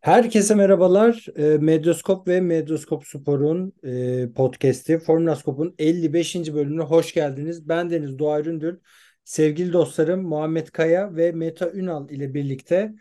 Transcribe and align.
Herkese 0.00 0.54
merhabalar. 0.54 1.26
E, 1.36 1.42
Medyoskop 1.58 2.28
ve 2.28 2.40
Medyoskop 2.40 3.06
Spor'un 3.06 3.72
e, 3.84 4.32
podcast'i 4.32 4.98
Formula 4.98 5.36
Scope'un 5.36 5.74
55. 5.78 6.34
bölümüne 6.54 6.82
hoş 6.82 7.14
geldiniz. 7.14 7.68
Ben 7.68 7.90
Deniz 7.90 8.18
Doğa 8.18 8.40
Üründül. 8.40 8.78
Sevgili 9.24 9.72
dostlarım 9.72 10.22
Muhammed 10.22 10.66
Kaya 10.68 11.16
ve 11.16 11.32
Meta 11.32 11.70
Ünal 11.70 12.10
ile 12.10 12.34
birlikte 12.34 12.92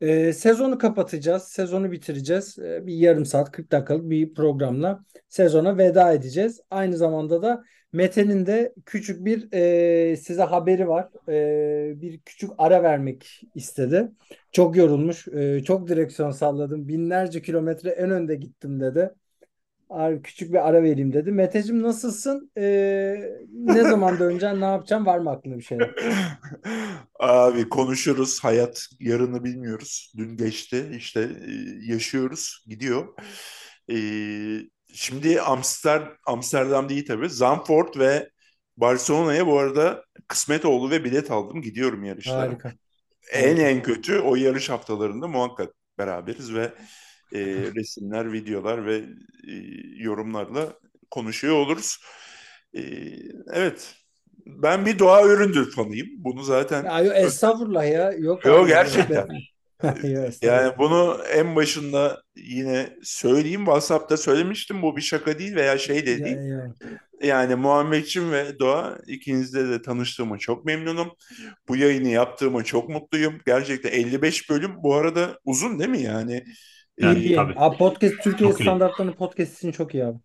e, 0.00 0.32
sezonu 0.32 0.78
kapatacağız. 0.78 1.42
Sezonu 1.42 1.92
bitireceğiz. 1.92 2.58
E, 2.58 2.86
bir 2.86 2.94
yarım 2.94 3.26
saat 3.26 3.52
40 3.52 3.72
dakikalık 3.72 4.10
bir 4.10 4.34
programla 4.34 5.04
sezona 5.28 5.78
veda 5.78 6.12
edeceğiz. 6.12 6.60
Aynı 6.70 6.96
zamanda 6.96 7.42
da 7.42 7.64
Mete'nin 7.92 8.46
de 8.46 8.74
küçük 8.86 9.24
bir 9.24 9.40
size 10.16 10.42
haberi 10.42 10.88
var. 10.88 11.08
Bir 12.00 12.20
küçük 12.20 12.50
ara 12.58 12.82
vermek 12.82 13.42
istedi. 13.54 14.08
Çok 14.52 14.76
yorulmuş. 14.76 15.28
E, 15.28 15.62
çok 15.64 15.88
direksiyon 15.88 16.30
salladım. 16.30 16.88
Binlerce 16.88 17.42
kilometre 17.42 17.90
en 17.90 18.10
önde 18.10 18.34
gittim 18.36 18.80
dedi. 18.80 19.14
Abi 19.90 20.22
küçük 20.22 20.52
bir 20.52 20.68
ara 20.68 20.82
vereyim 20.82 21.12
dedi. 21.12 21.32
Meteciğim 21.32 21.82
nasılsın? 21.82 22.52
E, 22.58 22.62
ne 23.54 23.84
zaman 23.84 24.18
döneceksin? 24.20 24.60
Ne 24.60 24.64
yapacaksın? 24.64 25.06
Var 25.06 25.18
mı 25.18 25.30
aklında 25.30 25.58
bir 25.58 25.62
şeyler? 25.64 25.90
Abi 27.20 27.68
konuşuruz. 27.68 28.44
Hayat 28.44 28.86
yarını 29.00 29.44
bilmiyoruz. 29.44 30.12
Dün 30.16 30.36
geçti. 30.36 30.90
İşte 30.96 31.20
e, 31.20 31.92
yaşıyoruz. 31.92 32.64
Gidiyor. 32.66 33.08
Ee, 33.92 34.60
şimdi 34.94 35.40
Amster, 35.40 36.02
Amsterdam 36.26 36.88
değil 36.88 37.06
tabii. 37.06 37.30
Zandvoort 37.30 37.98
ve 37.98 38.30
Barcelona'ya 38.76 39.46
bu 39.46 39.58
arada 39.58 40.04
kısmet 40.28 40.64
oldu 40.64 40.90
ve 40.90 41.04
bilet 41.04 41.30
aldım. 41.30 41.62
Gidiyorum 41.62 42.04
yarışlara. 42.04 42.52
Harika. 42.52 42.74
En 43.32 43.56
en 43.56 43.82
kötü 43.82 44.18
o 44.18 44.36
yarış 44.36 44.70
haftalarında 44.70 45.28
muhakkak 45.28 45.74
beraberiz 45.98 46.54
ve 46.54 46.72
e, 47.32 47.40
resimler, 47.76 48.32
videolar 48.32 48.86
ve 48.86 48.96
e, 49.48 49.52
yorumlarla 49.96 50.74
konuşuyor 51.10 51.56
oluruz. 51.56 51.98
E, 52.74 52.82
evet. 53.52 53.94
Ben 54.46 54.86
bir 54.86 54.98
doğa 54.98 55.26
üründür 55.26 55.72
fanıyım. 55.72 56.08
Bunu 56.18 56.42
zaten 56.42 56.84
Ya, 56.84 57.00
yok, 57.00 57.16
estağfurullah 57.16 57.88
ya. 57.88 58.12
Yok 58.12 58.44
Yok, 58.44 58.68
gerçekten. 58.68 59.26
Estağfurullah. 59.26 59.49
Yani 60.42 60.72
bunu 60.78 61.18
en 61.34 61.56
başında 61.56 62.22
yine 62.36 62.96
söyleyeyim. 63.02 63.60
WhatsApp'ta 63.64 64.16
söylemiştim. 64.16 64.82
Bu 64.82 64.96
bir 64.96 65.02
şaka 65.02 65.38
değil 65.38 65.54
veya 65.56 65.78
şey 65.78 66.06
de 66.06 66.24
değil. 66.24 66.36
Ya, 66.36 66.42
ya. 66.42 66.74
Yani 67.22 67.54
Muhammedçim 67.54 68.32
ve 68.32 68.58
Doğa 68.58 68.98
ikinizle 69.06 69.68
de 69.68 69.82
tanıştığıma 69.82 70.38
çok 70.38 70.64
memnunum. 70.64 71.12
Bu 71.68 71.76
yayını 71.76 72.08
yaptığıma 72.08 72.64
çok 72.64 72.88
mutluyum. 72.88 73.40
Gerçekten 73.46 73.90
55 73.92 74.50
bölüm 74.50 74.72
bu 74.82 74.94
arada 74.94 75.38
uzun 75.44 75.78
değil 75.78 75.90
mi 75.90 76.02
yani? 76.02 76.44
Yani 77.00 77.18
İyi. 77.18 77.34
tabii. 77.36 77.54
Abi 77.56 77.76
podcast 77.76 78.14
Türkiye 78.22 78.50
Çok 78.50 78.60
standartlarının 78.60 79.12
podcast 79.12 79.58
için 79.58 79.72
çok 79.72 79.94
iyi 79.94 80.04
abi. 80.04 80.18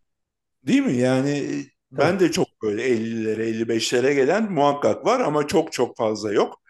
Değil 0.63 0.81
mi? 0.81 0.93
Yani 0.97 1.63
ben 1.91 2.19
de 2.19 2.31
çok 2.31 2.47
böyle 2.63 2.87
50'lere 2.87 3.43
55'lere 3.43 4.13
gelen 4.13 4.51
muhakkak 4.51 5.05
var 5.05 5.19
ama 5.19 5.47
çok 5.47 5.71
çok 5.73 5.97
fazla 5.97 6.33
yok. 6.33 6.61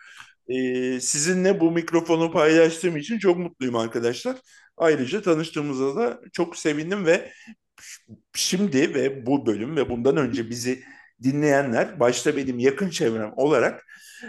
Ee, 0.50 1.00
sizinle 1.02 1.60
bu 1.60 1.72
mikrofonu 1.72 2.32
paylaştığım 2.32 2.98
için 2.98 3.20
çok 3.20 3.38
mutluyum 3.38 3.76
arkadaşlar. 3.76 4.36
Ayrıca 4.78 5.22
tanıştığımızda 5.22 5.96
da 5.96 6.20
çok 6.34 6.58
sevindim 6.58 7.06
ve 7.06 7.32
şimdi 8.34 8.94
ve 8.96 9.26
bu 9.26 9.46
bölüm 9.46 9.76
ve 9.76 9.90
bundan 9.90 10.18
önce 10.18 10.50
bizi 10.50 10.84
dinleyenler, 11.24 12.00
başta 12.00 12.38
benim 12.38 12.60
yakın 12.60 12.90
çevrem 12.90 13.34
olarak 13.36 13.84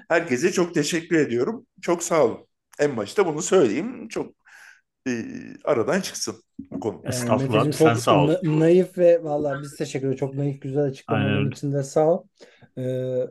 herkese 0.09 0.53
çok 0.53 0.75
teşekkür 0.75 1.17
ediyorum. 1.17 1.67
Çok 1.83 2.03
sağ 2.03 2.25
olun. 2.25 2.47
En 2.79 2.97
başta 2.97 3.27
bunu 3.27 3.43
söyleyeyim. 3.43 4.09
Çok 4.09 4.35
e, 5.09 5.25
aradan 5.65 6.01
çıksın 6.01 6.37
bu 6.71 6.81
konu. 6.81 7.03
Ee, 7.05 7.09
Estağfurullah, 7.09 7.73
sen 7.73 7.95
sağ 7.95 8.23
ol. 8.25 8.29
na- 8.29 8.61
naif 8.61 8.99
ve 8.99 9.25
vallahi 9.25 9.63
biz 9.63 9.77
teşekkür 9.77 10.07
ederiz. 10.07 10.21
Çok 10.21 10.35
naif 10.35 10.63
güzel 10.63 10.85
açıklamaların 10.85 11.51
için 11.51 11.73
de 11.73 11.83
sağ 11.83 12.07
ol. 12.09 12.25
Ee, 12.79 13.27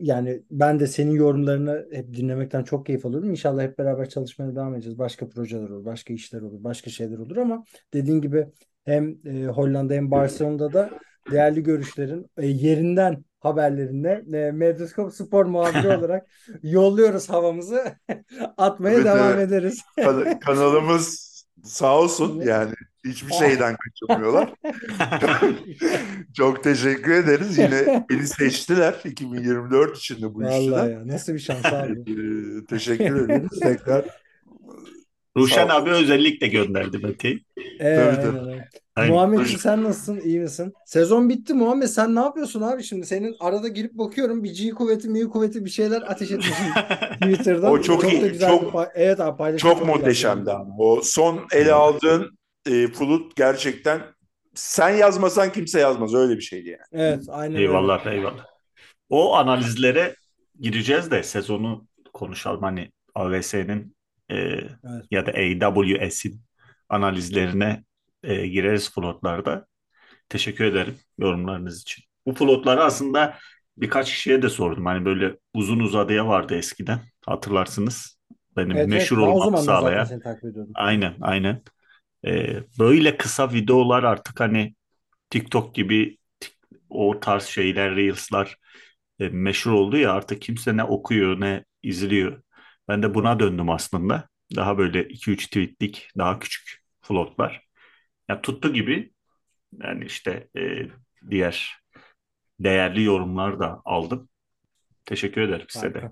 yani 0.00 0.42
ben 0.50 0.80
de 0.80 0.86
senin 0.86 1.10
yorumlarını 1.12 1.86
hep 1.92 2.14
dinlemekten 2.14 2.64
çok 2.64 2.86
keyif 2.86 3.06
alıyorum. 3.06 3.30
İnşallah 3.30 3.62
hep 3.62 3.78
beraber 3.78 4.08
çalışmaya 4.08 4.56
devam 4.56 4.74
edeceğiz. 4.74 4.98
Başka 4.98 5.28
projeler 5.28 5.68
olur, 5.68 5.84
başka 5.84 6.14
işler 6.14 6.40
olur, 6.40 6.64
başka 6.64 6.90
şeyler 6.90 7.18
olur 7.18 7.36
ama 7.36 7.64
dediğin 7.94 8.20
gibi 8.20 8.46
hem 8.84 9.18
e, 9.26 9.44
Hollanda 9.46 9.94
hem 9.94 10.10
Barcelona'da 10.10 10.72
da 10.72 10.90
değerli 11.30 11.62
görüşlerin 11.62 12.30
e, 12.36 12.46
yerinden 12.46 13.24
haberlerine 13.40 14.22
e, 14.38 14.52
Medyaskop 14.52 15.12
Spor 15.14 15.46
muhabiri 15.46 15.88
olarak 15.98 16.26
yolluyoruz 16.62 17.30
havamızı. 17.30 17.84
Atmaya 18.56 18.96
Evet, 18.96 19.04
devam 19.04 19.38
evet. 19.38 19.38
ederiz. 19.38 19.80
Kan- 20.00 20.38
kanalımız 20.38 21.33
sağ 21.64 21.98
olsun 21.98 22.40
yani 22.40 22.74
hiçbir 23.04 23.32
şeyden 23.32 23.76
kaçırmıyorlar. 23.76 24.54
Çok 26.34 26.64
teşekkür 26.64 27.12
ederiz. 27.12 27.58
Yine 27.58 28.04
beni 28.10 28.26
seçtiler 28.26 28.94
2024 29.04 29.98
içinde 29.98 30.34
bu 30.34 30.40
Vallahi 30.40 30.64
işten. 30.64 30.86
ya 30.90 31.08
nasıl 31.08 31.34
bir 31.34 31.38
şans 31.38 31.64
abi. 31.64 32.00
Ee, 32.60 32.66
teşekkür 32.66 33.24
ederiz 33.24 33.60
tekrar. 33.62 34.23
Ruşen 35.36 35.68
abi 35.68 35.90
özellikle 35.90 36.46
gönderdi 36.46 36.98
Mete'yi. 36.98 37.44
Ee, 37.80 37.96
Tabii, 37.96 38.16
tabii. 38.16 38.26
aynen 38.38 38.48
öyle. 38.48 38.68
Aynen. 38.96 39.12
Muhammedciğim 39.14 39.60
sen 39.60 39.84
nasılsın? 39.84 40.20
İyi 40.20 40.40
misin? 40.40 40.72
Sezon 40.86 41.28
bitti 41.28 41.54
Muhammed. 41.54 41.86
Sen 41.86 42.14
ne 42.14 42.20
yapıyorsun 42.20 42.60
abi 42.62 42.82
şimdi? 42.82 43.06
Senin 43.06 43.36
arada 43.40 43.68
girip 43.68 43.92
bakıyorum 43.92 44.44
bir 44.44 44.54
G 44.54 44.70
kuvveti, 44.70 45.08
M 45.08 45.20
kuvveti 45.28 45.64
bir 45.64 45.70
şeyler 45.70 46.02
ateş 46.02 46.30
etmişsin 46.30 46.66
Twitter'dan. 47.22 47.72
O 47.72 47.82
çok 47.82 48.12
iyi, 48.12 48.22
da 48.22 48.26
güzel 48.26 48.50
çok- 48.50 48.62
bir 48.62 48.68
pa- 48.78 48.90
evet 48.94 49.20
abi 49.20 49.38
paylaşım 49.38 49.70
Çok 49.70 49.80
güzel. 49.80 49.94
muhteşemdi 49.94 50.52
ama. 50.52 50.74
O 50.78 51.00
son 51.02 51.40
ele 51.52 51.72
aldığın 51.72 52.38
e, 52.70 52.86
Flut 52.88 53.36
gerçekten 53.36 54.00
sen 54.54 54.88
yazmasan 54.90 55.52
kimse 55.52 55.80
yazmaz. 55.80 56.14
Öyle 56.14 56.36
bir 56.36 56.42
şeydi 56.42 56.68
yani. 56.68 56.82
Evet 57.04 57.24
aynen 57.28 57.54
öyle. 57.56 57.64
Eyvallah 57.64 58.06
eyvallah. 58.06 58.46
O 59.08 59.34
analizlere 59.34 60.14
gireceğiz 60.60 61.10
de 61.10 61.22
sezonu 61.22 61.86
konuşalım. 62.12 62.62
Hani 62.62 62.90
AVS'nin 63.14 63.93
e, 64.30 64.60
ya 65.10 65.26
da 65.26 65.32
AWS'in 65.32 66.40
analizlerine 66.88 67.84
e, 68.22 68.46
gireriz 68.46 68.92
flotlarda. 68.94 69.66
Teşekkür 70.28 70.64
ederim 70.64 70.98
yorumlarınız 71.18 71.82
için. 71.82 72.04
Bu 72.26 72.34
flotları 72.34 72.84
aslında 72.84 73.38
birkaç 73.76 74.10
kişiye 74.10 74.42
de 74.42 74.48
sordum. 74.48 74.86
Hani 74.86 75.04
böyle 75.04 75.36
uzun 75.54 75.80
uzadıya 75.80 76.28
vardı 76.28 76.54
eskiden. 76.54 77.00
Hatırlarsınız. 77.26 78.18
Benim 78.56 78.70
Evet, 78.70 78.80
evet. 78.80 78.88
meşhur 78.88 79.18
o 79.18 79.26
olmamı 79.26 79.58
sağlayan. 79.58 80.08
Aynen, 80.74 81.14
aynen. 81.20 81.62
Ee, 82.26 82.62
böyle 82.78 83.16
kısa 83.16 83.52
videolar 83.52 84.02
artık 84.02 84.40
hani 84.40 84.74
TikTok 85.30 85.74
gibi 85.74 86.18
o 86.90 87.20
tarz 87.20 87.44
şeyler, 87.44 87.96
Reels'lar 87.96 88.56
e, 89.20 89.28
meşhur 89.28 89.72
oldu 89.72 89.96
ya 89.96 90.12
artık 90.12 90.42
kimse 90.42 90.76
ne 90.76 90.84
okuyor 90.84 91.40
ne 91.40 91.64
izliyor. 91.82 92.42
Ben 92.88 93.02
de 93.02 93.14
buna 93.14 93.40
döndüm 93.40 93.70
aslında. 93.70 94.28
Daha 94.56 94.78
böyle 94.78 95.08
2-3 95.08 95.46
tweetlik, 95.46 96.08
daha 96.18 96.38
küçük 96.38 96.82
vloglar. 97.10 97.64
Ya 98.28 98.42
tuttu 98.42 98.72
gibi 98.72 99.12
yani 99.82 100.04
işte 100.04 100.48
e, 100.56 100.88
diğer 101.30 101.72
değerli 102.60 103.02
yorumlar 103.02 103.60
da 103.60 103.82
aldım. 103.84 104.28
Teşekkür 105.04 105.40
ederim 105.40 105.66
size 105.68 105.94
de. 105.94 106.10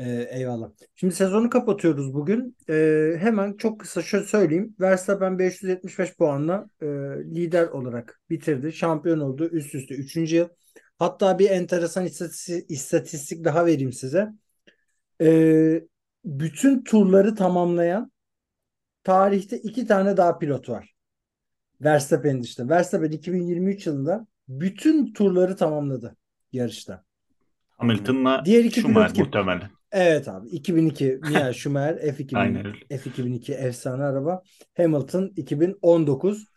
Ee, 0.00 0.28
eyvallah. 0.30 0.70
Şimdi 0.94 1.14
sezonu 1.14 1.50
kapatıyoruz 1.50 2.14
bugün. 2.14 2.56
Ee, 2.70 3.16
hemen 3.18 3.52
çok 3.56 3.80
kısa 3.80 4.02
şöyle 4.02 4.24
söyleyeyim. 4.24 4.76
Verstappen 4.80 5.38
575 5.38 6.16
puanla 6.16 6.70
e, 6.82 6.86
lider 7.34 7.66
olarak 7.66 8.20
bitirdi. 8.30 8.72
Şampiyon 8.72 9.20
oldu. 9.20 9.48
Üst 9.48 9.74
üste 9.74 9.94
3. 9.94 10.36
yıl. 10.36 10.48
Hatta 10.98 11.38
bir 11.38 11.50
enteresan 11.50 12.06
istatistik 12.68 13.44
daha 13.44 13.66
vereyim 13.66 13.92
size. 13.92 14.28
Ee, 15.20 15.84
bütün 16.24 16.84
turları 16.84 17.34
tamamlayan 17.34 18.12
tarihte 19.04 19.58
iki 19.58 19.86
tane 19.86 20.16
daha 20.16 20.38
pilot 20.38 20.68
var. 20.68 20.94
Verstappen 21.80 22.40
işte. 22.40 22.68
Verstappen 22.68 23.10
2023 23.10 23.86
yılında 23.86 24.26
bütün 24.48 25.12
turları 25.12 25.56
tamamladı 25.56 26.16
yarışta. 26.52 27.04
Hamilton'la 27.70 28.42
Diğer 28.44 28.64
iki 28.64 28.80
Schumacher 28.80 29.14
pilot 29.14 29.26
muhtemelen. 29.26 29.70
Evet 29.92 30.28
abi 30.28 30.48
2002 30.48 31.18
Michael 31.22 31.52
Schumacher 31.58 31.94
F2000 31.94 32.38
Aynen 32.38 32.66
öyle. 32.66 32.78
F2002 32.90 33.54
efsane 33.54 34.02
araba 34.04 34.42
Hamilton 34.76 35.32
2019 35.36 36.48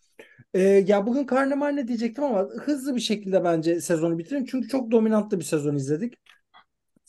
Ee, 0.53 0.61
ya 0.61 1.07
bugün 1.07 1.23
karnemal 1.23 1.69
ne 1.69 1.87
diyecektim 1.87 2.23
ama 2.23 2.47
hızlı 2.65 2.95
bir 2.95 3.01
şekilde 3.01 3.43
bence 3.43 3.81
sezonu 3.81 4.17
bitirelim. 4.17 4.45
Çünkü 4.45 4.67
çok 4.67 4.91
dominantlı 4.91 5.39
bir 5.39 5.43
sezon 5.43 5.75
izledik. 5.75 6.13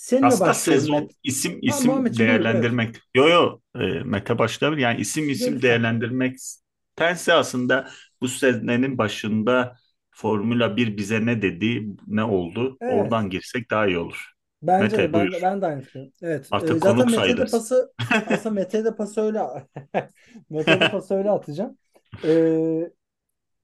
Seninle 0.03 0.27
Aslında 0.27 0.55
sezon 0.55 1.09
isim 1.25 1.59
Ha, 1.67 1.81
isim 1.81 1.87
Muhammedciğim, 1.87 2.33
buyur, 2.33 2.47
evet. 2.51 2.73
değerlendirmek. 2.75 2.97
Yo 3.15 3.29
yo 3.29 3.61
e, 3.75 3.79
Mete 4.05 4.39
başlayabilir. 4.39 4.83
Yani 4.83 5.01
isim 5.01 5.31
isim 5.31 5.55
Lütfen. 5.55 5.63
değerlendirmektense 5.63 7.33
aslında 7.33 7.89
bu 8.21 8.29
senenin 8.29 8.99
başında 8.99 9.77
Formula 10.11 10.77
1 10.77 10.97
bize 10.97 11.27
ne 11.27 11.43
dedi, 11.43 11.87
ne 12.07 12.25
oldu? 12.25 12.81
Evet. 12.81 12.93
Oradan 12.95 13.31
girsek 13.31 13.71
daha 13.71 13.87
iyi 13.87 13.99
olur. 13.99 14.33
Bence 14.63 14.97
Mete 14.97 14.99
de 14.99 15.13
ben, 15.13 15.31
buyur. 15.31 15.43
ben 15.43 15.63
de 15.63 15.67
aynı 15.67 15.81
fikrim. 15.83 16.13
Evet. 16.23 16.49
Artık 16.51 16.77
e, 16.77 16.81
zaten 16.81 16.95
konuk 16.97 17.11
Mete'de 17.11 17.17
sayılırız. 17.17 17.51
pası 17.51 17.93
aslında 18.27 18.55
Mete'de 18.55 18.97
pası 18.97 19.21
öyle 19.21 19.41
Mete'de 20.51 20.89
pası 20.91 21.15
öyle 21.15 21.31
atacağım. 21.31 21.79
Ee, 22.25 22.91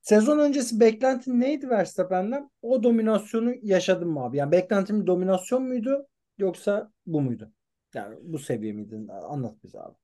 sezon 0.03 0.39
öncesi 0.39 0.81
beklentin 0.81 1.41
neydi 1.41 1.71
Verstappen'den? 1.71 2.51
O 2.63 2.83
dominasyonu 2.83 3.55
yaşadın 3.63 4.09
mı 4.09 4.25
abi? 4.25 4.37
Yani 4.37 4.53
beklentin 4.53 5.03
bir 5.03 5.07
dominasyon 5.07 5.63
muydu 5.63 6.07
yoksa 6.39 6.93
bu 7.07 7.21
muydu? 7.21 7.53
Yani 7.95 8.17
bu 8.23 8.39
seviye 8.39 8.73
miydi? 8.73 9.01
Anlat 9.29 9.65
bize 9.65 9.81
abi. 9.81 9.97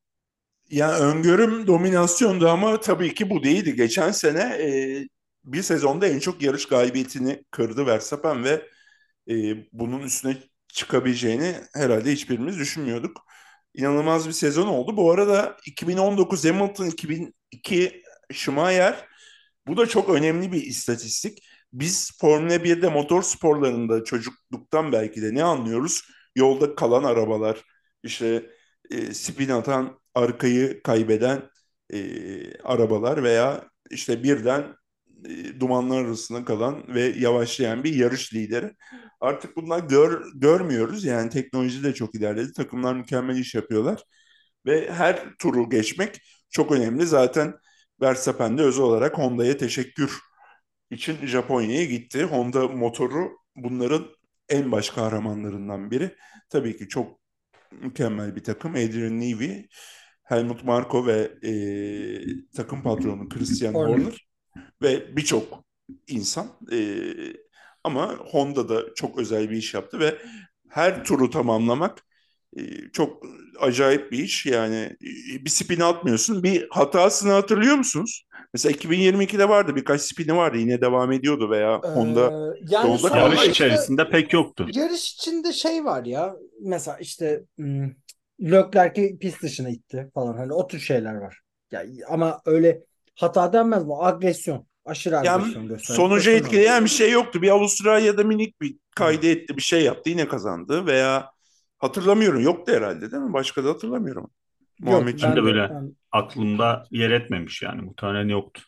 Ya 0.71 0.99
öngörüm 0.99 1.67
dominasyondu 1.67 2.49
ama 2.49 2.81
tabii 2.81 3.15
ki 3.15 3.31
bu 3.31 3.43
değildi. 3.45 3.77
Geçen 3.77 4.11
sene 4.11 4.41
e, 4.41 4.69
bir 5.45 5.63
sezonda 5.63 6.07
en 6.07 6.19
çok 6.19 6.43
yarış 6.43 6.69
galibiyetini 6.69 7.45
kırdı 7.51 7.87
Verstappen 7.87 8.45
ve 8.45 8.69
e, 9.31 9.35
bunun 9.73 10.01
üstüne 10.01 10.37
çıkabileceğini 10.69 11.55
herhalde 11.75 12.13
hiçbirimiz 12.13 12.59
düşünmüyorduk. 12.59 13.27
İnanılmaz 13.75 14.29
bir 14.29 14.33
sezon 14.33 14.67
oldu. 14.67 14.97
Bu 14.97 15.13
arada 15.13 15.57
2019 15.67 16.45
Hamilton, 16.45 16.87
2002 16.87 18.03
Schumacher 18.33 19.09
bu 19.67 19.77
da 19.77 19.87
çok 19.87 20.09
önemli 20.11 20.53
bir 20.53 20.63
istatistik. 20.63 21.39
Biz 21.73 22.19
Formula 22.21 22.65
1'de 22.65 22.89
motor 22.89 23.23
sporlarında 23.23 24.05
çocukluktan 24.05 24.93
belki 24.93 25.23
de 25.23 25.35
ne 25.35 25.45
anlıyoruz? 25.45 26.03
Yolda 26.37 26.75
kalan 26.75 27.05
arabalar, 27.05 27.65
işte 28.03 28.51
e, 28.91 29.15
spin 29.15 29.49
atan, 29.49 30.01
arkayı 30.15 30.83
kaybeden 30.83 31.43
e, 31.93 32.59
arabalar 32.63 33.23
veya 33.23 33.69
işte 33.91 34.23
birden 34.23 34.75
e, 35.29 35.61
dumanlar 35.61 36.05
arasında 36.05 36.45
kalan 36.45 36.95
ve 36.95 37.03
yavaşlayan 37.03 37.85
bir 37.85 37.95
yarış 37.95 38.35
lideri. 38.35 38.73
Artık 39.21 39.57
bunlar 39.57 39.81
gör, 39.81 40.25
görmüyoruz. 40.35 41.05
Yani 41.05 41.31
teknoloji 41.31 41.83
de 41.85 41.95
çok 41.95 42.15
ilerledi. 42.15 42.53
Takımlar 42.53 42.95
mükemmel 42.95 43.37
iş 43.39 43.55
yapıyorlar. 43.55 44.03
Ve 44.67 44.93
her 44.93 45.35
turu 45.39 45.71
geçmek 45.71 46.21
çok 46.51 46.73
önemli. 46.73 47.07
Zaten 47.07 47.55
Verstappen 48.01 48.59
de 48.59 48.63
özel 48.63 48.83
olarak 48.85 49.19
Honda'ya 49.19 49.57
teşekkür 49.57 50.19
için 50.91 51.27
Japonya'ya 51.27 51.85
gitti. 51.85 52.25
Honda 52.25 52.69
motoru 52.69 53.31
bunların 53.57 54.07
en 54.49 54.73
baş 54.73 54.91
kahramanlarından 54.91 55.91
biri. 55.91 56.17
Tabii 56.49 56.77
ki 56.77 56.89
çok 56.89 57.21
mükemmel 57.73 58.37
bir 58.37 58.45
takım. 58.45 58.73
Adrian 58.73 59.21
Newey, 59.21 59.69
Helmut 60.23 60.65
Marko 60.65 61.07
ve 61.07 61.33
e, 61.43 61.53
takım 62.57 62.83
patronu 62.83 63.29
Christian 63.29 63.75
Horner. 63.75 64.27
Ve 64.83 65.17
birçok 65.17 65.65
insan. 66.07 66.47
E, 66.73 66.79
ama 67.85 68.17
Honda 68.17 68.69
da 68.69 68.95
çok 68.95 69.19
özel 69.19 69.51
bir 69.51 69.57
iş 69.57 69.75
yaptı 69.75 70.01
ve 70.01 70.19
her 70.69 71.05
turu 71.05 71.31
tamamlamak 71.31 72.07
e, 72.57 72.63
çok 72.93 73.27
acayip 73.61 74.13
bir 74.13 74.19
iş. 74.19 74.47
Yani 74.47 74.77
e, 75.35 75.45
bir 75.45 75.51
spin 75.51 75.81
atmıyorsun. 75.81 76.43
Bir 76.43 76.67
hatasını 76.71 77.33
hatırlıyor 77.33 77.77
musunuz? 77.77 78.25
Mesela 78.53 78.73
2022'de 78.73 79.49
vardı 79.49 79.77
birkaç 79.77 80.01
spini 80.01 80.37
vardı 80.37 80.59
yine 80.59 80.81
devam 80.81 81.13
ediyordu 81.13 81.51
veya 81.51 81.79
Honda 81.79 82.21
Ee, 82.57 82.65
yani 82.69 82.99
sonra 82.99 83.17
Yarış 83.17 83.39
işte- 83.39 83.51
içerisinde 83.51 84.09
pek 84.11 84.33
yoktu. 84.33 84.67
Yarış 84.75 85.13
içinde 85.13 85.53
şey 85.53 85.85
var 85.85 86.05
ya 86.05 86.35
mesela 86.63 86.99
işte 86.99 87.43
Leclerc'i 88.41 89.19
pist 89.19 89.43
dışına 89.43 89.69
itti 89.69 90.11
falan 90.15 90.37
hani 90.37 90.53
o 90.53 90.67
tür 90.67 90.79
şeyler 90.79 91.15
var. 91.15 91.41
Ya, 91.73 91.85
ama 92.09 92.41
öyle 92.47 92.81
hata 93.15 93.53
denmez 93.53 93.85
mi? 93.87 93.93
Agresyon. 93.99 94.67
Aşırı 94.85 95.15
Yani 95.15 95.31
agresyon 95.31 95.69
gösterdi. 95.69 95.97
sonucu 95.97 96.15
Göstermedi. 96.17 96.45
etkileyen 96.45 96.85
bir 96.85 96.91
şey 96.91 97.11
yoktu. 97.11 97.43
Bir 97.43 97.49
Avustralya'da 97.51 98.25
minik 98.25 98.61
bir 98.61 98.77
kaydı 98.97 99.27
etti, 99.27 99.57
bir 99.57 99.63
şey 99.63 99.83
yaptı, 99.83 100.11
yine 100.11 100.29
kazandı 100.29 100.87
veya 100.87 101.31
hatırlamıyorum. 101.85 102.41
Yoktu 102.41 102.73
herhalde 102.73 103.11
değil 103.13 103.23
mi? 103.23 103.33
Başka 103.33 103.65
da 103.65 103.69
hatırlamıyorum. 103.69 104.23
Yok, 104.23 104.31
Muhammedciğim. 104.91 105.37
Ben 105.37 105.43
de 105.43 105.47
böyle. 105.47 105.71
ben- 105.71 105.97
Aklımda 106.13 106.85
yer 106.91 107.11
etmemiş 107.11 107.63
yani. 107.63 107.83
Muhtemelen 107.83 108.29
yoktu. 108.29 108.63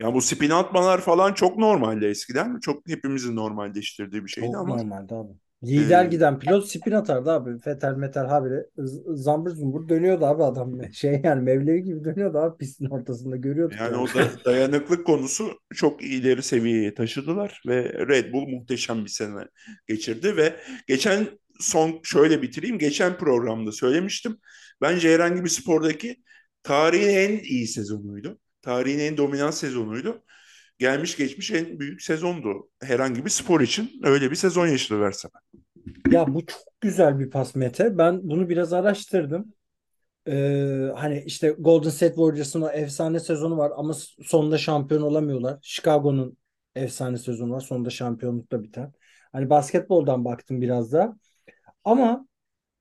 Ya 0.00 0.14
bu 0.14 0.22
spin 0.22 0.50
atmalar 0.50 1.00
falan 1.00 1.32
çok 1.32 1.58
normaldi 1.58 2.06
eskiden. 2.06 2.60
Çok 2.60 2.88
hepimizin 2.88 3.36
normalleştirdiği 3.36 4.24
bir 4.24 4.28
şeydi 4.28 4.46
çok 4.46 4.56
ama 4.56 4.76
normaldi 4.76 5.14
abi. 5.14 5.32
Lider 5.64 6.04
Ee, 6.04 6.08
giden 6.08 6.38
pilot 6.38 6.68
spin 6.68 6.92
atardı 6.92 7.30
abi. 7.30 7.58
Fetel 7.58 7.94
metal 7.94 8.26
habire 8.26 8.66
zambır 9.14 9.50
zumbur 9.50 9.88
dönüyordu 9.88 10.24
abi 10.26 10.44
adam. 10.44 10.80
Şey 10.92 11.20
yani 11.24 11.42
Mevlevi 11.42 11.82
gibi 11.82 12.04
dönüyordu 12.04 12.38
abi 12.38 12.58
pistin 12.58 12.86
ortasında 12.86 13.36
görüyorduk. 13.36 13.78
yani 13.80 13.92
yani. 13.92 13.96
o 13.96 14.06
da 14.06 14.28
dayanıklık 14.44 15.06
konusu 15.06 15.50
çok 15.74 16.02
ileri 16.02 16.42
seviyeye 16.42 16.94
taşıdılar 16.94 17.62
ve 17.66 17.92
Red 18.08 18.32
Bull 18.32 18.46
muhteşem 18.48 19.04
bir 19.04 19.10
sene 19.10 19.48
geçirdi 19.88 20.36
ve 20.36 20.56
geçen 20.86 21.26
son 21.58 22.00
şöyle 22.02 22.42
bitireyim. 22.42 22.78
Geçen 22.78 23.18
programda 23.18 23.72
söylemiştim. 23.72 24.38
Bence 24.80 25.14
herhangi 25.14 25.44
bir 25.44 25.48
spordaki 25.48 26.16
tarihin 26.62 27.08
en 27.08 27.38
iyi 27.38 27.66
sezonuydu. 27.66 28.38
Tarihin 28.62 28.98
en 28.98 29.16
dominant 29.16 29.54
sezonuydu. 29.54 30.24
Gelmiş 30.78 31.16
geçmiş 31.16 31.50
en 31.50 31.78
büyük 31.78 32.02
sezondu. 32.02 32.68
Herhangi 32.82 33.24
bir 33.24 33.30
spor 33.30 33.60
için 33.60 33.90
öyle 34.02 34.30
bir 34.30 34.36
sezon 34.36 34.66
yaşadı 34.66 35.00
Verstappen. 35.00 35.40
Ya 36.10 36.34
bu 36.34 36.46
çok 36.46 36.60
güzel 36.80 37.18
bir 37.18 37.30
pas 37.30 37.54
Mete. 37.54 37.98
Ben 37.98 38.20
bunu 38.22 38.48
biraz 38.48 38.72
araştırdım. 38.72 39.54
Ee, 40.28 40.92
hani 40.96 41.22
işte 41.26 41.48
Golden 41.58 41.90
State 41.90 42.14
Warriors'ın 42.14 42.68
efsane 42.72 43.20
sezonu 43.20 43.56
var 43.56 43.72
ama 43.76 43.94
sonunda 44.22 44.58
şampiyon 44.58 45.02
olamıyorlar. 45.02 45.58
Chicago'nun 45.62 46.36
efsane 46.74 47.18
sezonu 47.18 47.52
var. 47.52 47.60
Sonunda 47.60 47.90
şampiyonlukla 47.90 48.62
biten. 48.62 48.92
Hani 49.32 49.50
basketboldan 49.50 50.24
baktım 50.24 50.60
biraz 50.60 50.92
da. 50.92 51.18
Ama 51.84 52.28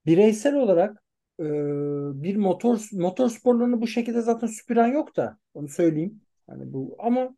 bireysel 0.06 0.56
olarak 0.56 1.04
e, 1.40 1.44
bir 2.24 2.36
motor 2.36 2.80
motor 2.92 3.30
sporlarını 3.30 3.82
bu 3.82 3.88
şekilde 3.88 4.22
zaten 4.22 4.48
süpüren 4.48 4.88
yok 4.88 5.16
da 5.16 5.38
onu 5.54 5.68
söyleyeyim. 5.68 6.22
Hani 6.48 6.74
bu 6.74 6.96
ama 7.00 7.36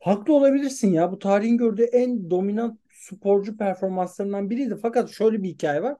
haklı 0.00 0.34
olabilirsin 0.34 0.92
ya. 0.92 1.12
Bu 1.12 1.18
tarihin 1.18 1.56
gördüğü 1.56 1.82
en 1.84 2.30
dominant 2.30 2.80
sporcu 2.92 3.56
performanslarından 3.56 4.50
biriydi. 4.50 4.76
Fakat 4.82 5.10
şöyle 5.10 5.42
bir 5.42 5.48
hikaye 5.48 5.82
var. 5.82 5.96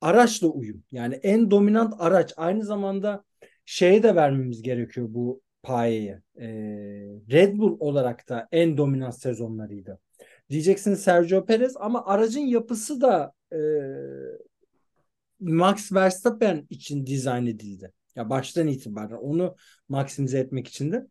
Araçla 0.00 0.48
uyum. 0.48 0.84
Yani 0.92 1.14
en 1.14 1.50
dominant 1.50 1.94
araç. 1.98 2.34
Aynı 2.36 2.64
zamanda 2.64 3.24
şeye 3.64 4.02
de 4.02 4.14
vermemiz 4.14 4.62
gerekiyor 4.62 5.06
bu 5.10 5.42
payeyi. 5.62 6.18
Ee, 6.36 6.48
Red 7.30 7.58
Bull 7.58 7.76
olarak 7.80 8.28
da 8.28 8.48
en 8.52 8.76
dominant 8.76 9.14
sezonlarıydı. 9.14 10.00
Diyeceksin 10.50 10.94
Sergio 10.94 11.44
Perez 11.44 11.76
ama 11.76 12.06
aracın 12.06 12.40
yapısı 12.40 13.00
da 13.00 13.32
e, 13.52 13.58
Max 15.40 15.92
Verstappen 15.92 16.66
için 16.70 17.06
dizayn 17.06 17.46
edildi. 17.46 17.92
Ya 18.16 18.30
baştan 18.30 18.66
itibaren 18.68 19.16
onu 19.16 19.56
maksimize 19.88 20.38
etmek 20.38 20.68
için 20.68 20.92
de. 20.92 21.06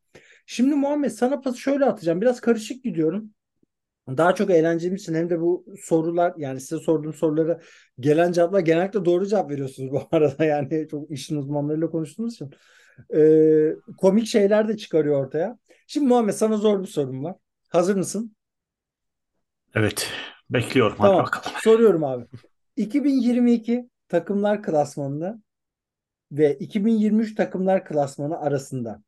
Şimdi 0.46 0.76
Muhammed 0.76 1.10
sana 1.10 1.42
pası 1.42 1.58
şöyle 1.58 1.86
atacağım. 1.86 2.22
Biraz 2.22 2.42
karışık 2.42 2.84
gidiyorum. 2.84 3.34
Daha 4.18 4.36
çok 4.36 4.50
eğlenceli 4.50 4.96
için 4.96 5.14
hem 5.14 5.30
de 5.30 5.42
bu 5.42 5.66
sorular 5.82 6.34
yani 6.38 6.62
size 6.62 6.82
sorduğum 6.84 7.14
sorulara 7.14 7.60
gelen 8.00 8.32
cevaplar 8.32 8.60
genellikle 8.60 9.06
doğru 9.06 9.28
cevap 9.28 9.52
veriyorsunuz 9.52 9.92
bu 9.94 10.08
arada. 10.12 10.46
Yani 10.46 10.88
çok 10.92 11.12
işin 11.12 11.36
uzmanlarıyla 11.38 11.90
konuştuğumuz 11.90 12.34
için. 12.34 12.52
Ee, 13.16 13.76
komik 13.98 14.28
şeyler 14.28 14.68
de 14.68 14.78
çıkarıyor 14.78 15.26
ortaya. 15.26 15.60
Şimdi 15.88 16.08
Muhammed 16.08 16.34
sana 16.34 16.58
zor 16.58 16.82
bir 16.82 16.88
sorum 16.88 17.24
var. 17.24 17.36
Hazır 17.70 17.96
mısın? 17.96 18.36
Evet. 19.76 20.12
Bekliyorum. 20.50 20.98
Hadi 21.00 21.08
Tamam. 21.08 21.26
bakalım. 21.26 21.58
Soruyorum 21.64 22.04
abi. 22.04 22.26
2022 22.76 23.90
takımlar 24.08 24.64
klasmanını 24.64 25.42
ve 26.32 26.56
2023 26.56 27.36
takımlar 27.36 27.86
klasmanı 27.86 28.40
arasında 28.40 29.04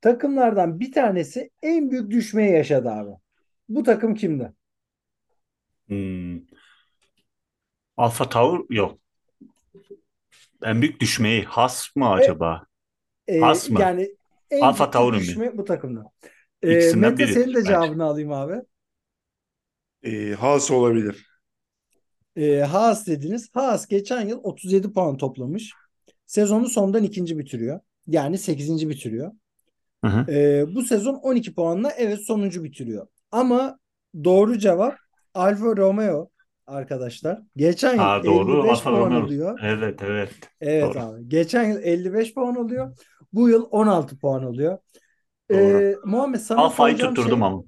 takımlardan 0.00 0.80
bir 0.80 0.92
tanesi 0.92 1.50
en 1.62 1.90
büyük 1.90 2.10
düşmeyi 2.10 2.52
yaşadı 2.52 2.90
abi. 2.90 3.10
Bu 3.68 3.82
takım 3.82 4.14
kimdi? 4.14 4.52
Hmm. 5.88 6.46
Alfa 7.96 8.28
Taur 8.28 8.66
yok. 8.70 8.98
En 10.62 10.82
büyük 10.82 11.00
düşmeyi 11.00 11.44
Has 11.44 11.96
mı 11.96 12.10
acaba? 12.10 12.66
Ee, 13.26 13.40
Has 13.40 13.70
mı? 13.70 13.80
yani 13.80 14.16
en 14.50 14.60
Alfa 14.62 14.90
Tauri 14.90 15.16
mi? 15.16 15.22
düşme 15.22 15.58
bu 15.58 15.64
takımda. 15.64 16.04
İkisinden 16.62 17.10
Mete 17.10 17.24
biri 17.24 17.32
senin 17.32 17.54
de 17.54 17.64
bence. 17.66 17.68
cevabını 17.68 18.04
alayım 18.04 18.32
abi. 18.32 18.62
E, 20.02 20.34
Haas 20.34 20.70
olabilir. 20.70 21.26
Ee, 22.36 22.60
Haas 22.60 23.06
dediniz. 23.06 23.50
Haas 23.54 23.86
geçen 23.86 24.28
yıl 24.28 24.40
37 24.42 24.92
puan 24.92 25.16
toplamış. 25.16 25.72
Sezonu 26.26 26.68
sondan 26.68 27.02
ikinci 27.04 27.38
bitiriyor. 27.38 27.80
Yani 28.06 28.38
8. 28.38 28.88
bitiriyor. 28.88 29.32
Hı 30.04 30.08
hı. 30.10 30.32
Ee, 30.32 30.74
bu 30.74 30.82
sezon 30.82 31.14
12 31.14 31.54
puanla 31.54 31.90
evet 31.96 32.20
sonuncu 32.20 32.64
bitiriyor. 32.64 33.06
Ama 33.30 33.78
doğru 34.24 34.58
cevap 34.58 34.96
Alfa 35.34 35.76
Romeo 35.76 36.28
arkadaşlar. 36.66 37.42
Geçen 37.56 37.92
yıl 37.94 37.98
Ha 37.98 38.24
doğru 38.24 38.58
55 38.60 38.70
Alfa 38.70 38.90
puan 38.90 39.00
Romeo. 39.00 39.22
alıyor. 39.24 39.58
Evet 39.62 40.02
evet. 40.02 40.30
Evet 40.60 40.94
Doğru. 40.94 41.02
abi. 41.02 41.28
Geçen 41.28 41.64
yıl 41.70 41.78
55 41.82 42.34
puan 42.34 42.54
alıyor. 42.54 42.96
Bu 43.32 43.48
yıl 43.48 43.66
16 43.70 44.18
puan 44.18 44.42
alıyor. 44.42 44.78
Ee. 45.52 45.94
Muhammed 46.04 46.40
sana 46.40 46.60
Alfa'yı 46.60 46.96
tutturdum 46.96 47.38
şey. 47.38 47.46
ama. 47.46 47.64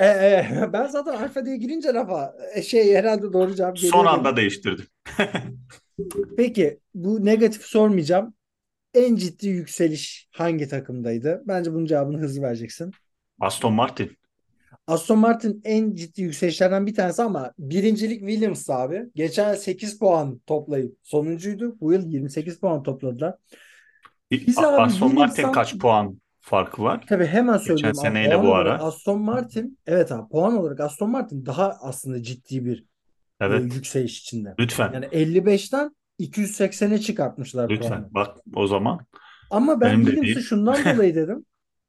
E, 0.00 0.06
e, 0.06 0.48
ben 0.72 0.86
zaten 0.86 1.12
alfa 1.12 1.46
diye 1.46 1.56
girince 1.56 1.88
lafa 1.88 2.34
e, 2.54 2.62
şey 2.62 2.94
herhalde 2.94 3.32
doğru 3.32 3.54
cevap 3.54 3.76
geliyor 3.76 3.92
Son 3.92 4.06
anda 4.06 4.36
değiştirdim. 4.36 4.86
Peki 6.36 6.80
bu 6.94 7.24
negatif 7.24 7.62
sormayacağım. 7.62 8.34
En 8.94 9.16
ciddi 9.16 9.48
yükseliş 9.48 10.28
hangi 10.30 10.68
takımdaydı? 10.68 11.42
Bence 11.46 11.72
bunun 11.72 11.86
cevabını 11.86 12.18
hızlı 12.18 12.42
vereceksin. 12.42 12.90
Aston 13.40 13.72
Martin. 13.72 14.16
Aston 14.86 15.18
Martin 15.18 15.60
en 15.64 15.94
ciddi 15.94 16.22
yükselişlerden 16.22 16.86
bir 16.86 16.94
tanesi 16.94 17.22
ama 17.22 17.52
birincilik 17.58 18.20
Williams 18.20 18.70
abi. 18.70 19.02
Geçen 19.14 19.52
yıl 19.52 19.56
8 19.56 19.98
puan 19.98 20.40
toplayıp 20.46 20.96
sonuncuydu. 21.02 21.80
Bu 21.80 21.92
yıl 21.92 22.10
28 22.10 22.60
puan 22.60 22.82
topladılar. 22.82 23.34
Biz 24.30 24.58
abi 24.58 24.66
Aston 24.66 25.14
Martin 25.14 25.52
kaç 25.52 25.78
puan 25.78 26.18
farkı 26.46 26.82
var? 26.82 27.04
tabii 27.08 27.26
hemen 27.26 27.58
Geçen 27.58 27.66
söyleyeyim 27.66 27.96
abi. 27.98 28.06
seneyle 28.08 28.42
bu 28.42 28.54
ara. 28.54 28.78
Aston 28.78 29.20
Martin 29.20 29.78
evet 29.86 30.12
abi 30.12 30.28
puan 30.28 30.56
olarak 30.56 30.80
Aston 30.80 31.10
Martin 31.10 31.46
daha 31.46 31.76
aslında 31.80 32.22
ciddi 32.22 32.64
bir 32.64 32.78
e, 32.78 32.84
Evet. 33.40 33.74
yükseliş 33.74 34.20
içinde. 34.20 34.54
Lütfen. 34.60 34.90
Yani 34.92 35.06
55'ten 35.06 35.96
280'e 36.20 36.98
çıkartmışlar 36.98 37.68
puanı. 37.68 37.80
Lütfen. 37.80 38.08
Bak 38.10 38.36
o 38.54 38.66
zaman 38.66 39.06
Ama 39.50 39.80
ben 39.80 39.94
Williams'ı 39.96 40.22
dediğim- 40.22 40.40
şundan 40.40 40.76
dolayı 40.94 41.14
dedim. 41.14 41.44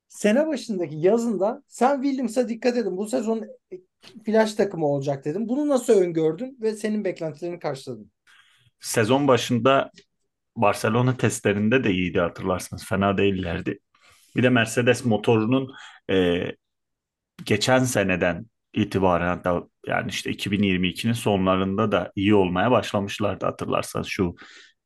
Sene 0.07 0.47
başındaki 0.47 0.95
yazında 0.97 1.63
sen 1.67 2.01
Williams'a 2.01 2.49
dikkat 2.49 2.77
edin. 2.77 2.97
Bu 2.97 3.07
sezon 3.07 3.43
flash 4.25 4.53
takımı 4.53 4.85
olacak 4.85 5.25
dedim. 5.25 5.49
Bunu 5.49 5.67
nasıl 5.69 5.93
öngördün 6.01 6.57
ve 6.61 6.73
senin 6.73 7.03
beklentilerini 7.05 7.59
karşıladın? 7.59 8.11
sezon 8.79 9.27
başında 9.27 9.91
Barcelona 10.55 11.17
testlerinde 11.17 11.83
de 11.83 11.91
iyiydi 11.91 12.19
hatırlarsınız. 12.19 12.85
Fena 12.85 13.17
değillerdi. 13.17 13.79
Bir 14.37 14.43
de 14.43 14.49
Mercedes 14.49 15.05
motorunun 15.05 15.73
e, 16.11 16.45
geçen 17.45 17.79
seneden 17.79 18.45
itibaren 18.73 19.27
hatta 19.27 19.63
yani 19.87 20.09
işte 20.09 20.31
2022'nin 20.31 21.13
sonlarında 21.13 21.91
da 21.91 22.11
iyi 22.15 22.35
olmaya 22.35 22.71
başlamışlardı 22.71 23.45
hatırlarsanız 23.45 24.07
şu 24.07 24.35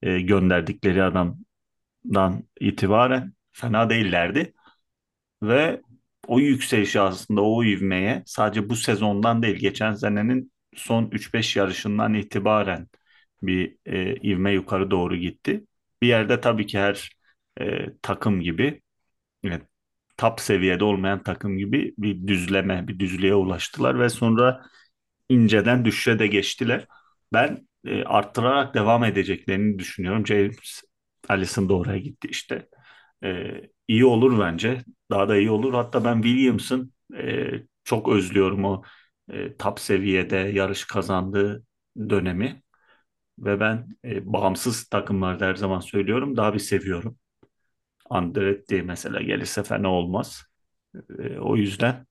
e, 0.01 0.21
gönderdikleri 0.21 1.03
adamdan 1.03 2.43
itibaren 2.59 3.33
fena 3.51 3.89
değillerdi 3.89 4.53
ve 5.43 5.81
o 6.27 6.39
yükselişi 6.39 6.99
aslında 7.01 7.41
o 7.41 7.63
ivmeye 7.63 8.23
sadece 8.25 8.69
bu 8.69 8.75
sezondan 8.75 9.43
değil 9.43 9.55
geçen 9.55 9.93
senenin 9.93 10.51
son 10.75 11.05
3-5 11.05 11.59
yarışından 11.59 12.13
itibaren 12.13 12.87
bir 13.41 13.77
e, 13.85 14.15
ivme 14.15 14.51
yukarı 14.53 14.91
doğru 14.91 15.15
gitti. 15.15 15.65
Bir 16.01 16.07
yerde 16.07 16.41
tabii 16.41 16.67
ki 16.67 16.79
her 16.79 17.09
e, 17.61 17.85
takım 18.01 18.41
gibi 18.41 18.80
top 20.21 20.41
seviyede 20.41 20.85
olmayan 20.85 21.23
takım 21.23 21.57
gibi 21.59 21.95
bir 21.99 22.27
düzleme, 22.27 22.89
bir 22.89 22.99
düzlüğe 22.99 23.35
ulaştılar 23.35 23.99
ve 24.01 24.09
sonra 24.09 24.65
inceden 25.29 25.85
düşüşe 25.85 26.19
de 26.19 26.27
geçtiler. 26.27 26.87
Ben 27.33 27.67
e, 27.85 28.03
arttırarak 28.03 28.75
devam 28.75 29.03
edeceklerini 29.03 29.79
düşünüyorum. 29.79 30.27
James 30.27 30.83
Allison 31.29 31.69
da 31.69 31.73
oraya 31.75 31.99
gitti 31.99 32.27
işte. 32.31 32.69
E, 33.23 33.51
iyi 33.87 34.05
olur 34.05 34.39
bence. 34.39 34.83
Daha 35.11 35.29
da 35.29 35.37
iyi 35.37 35.51
olur. 35.51 35.73
Hatta 35.73 36.05
ben 36.05 36.21
Williams'ın 36.21 36.93
e, 37.17 37.51
çok 37.83 38.09
özlüyorum 38.09 38.65
o 38.65 38.83
e, 39.31 39.57
top 39.57 39.79
seviyede 39.79 40.35
yarış 40.37 40.85
kazandığı 40.85 41.65
dönemi. 42.09 42.63
Ve 43.39 43.59
ben 43.59 43.87
e, 44.05 44.33
bağımsız 44.33 44.85
takımlarda 44.89 45.45
her 45.47 45.55
zaman 45.55 45.79
söylüyorum 45.79 46.37
daha 46.37 46.53
bir 46.53 46.59
seviyorum. 46.59 47.17
Andretti 48.11 48.83
mesela 48.83 49.21
gelirse 49.21 49.63
fena 49.63 49.89
olmaz. 49.91 50.43
E, 51.19 51.39
o 51.39 51.55
yüzden 51.57 52.07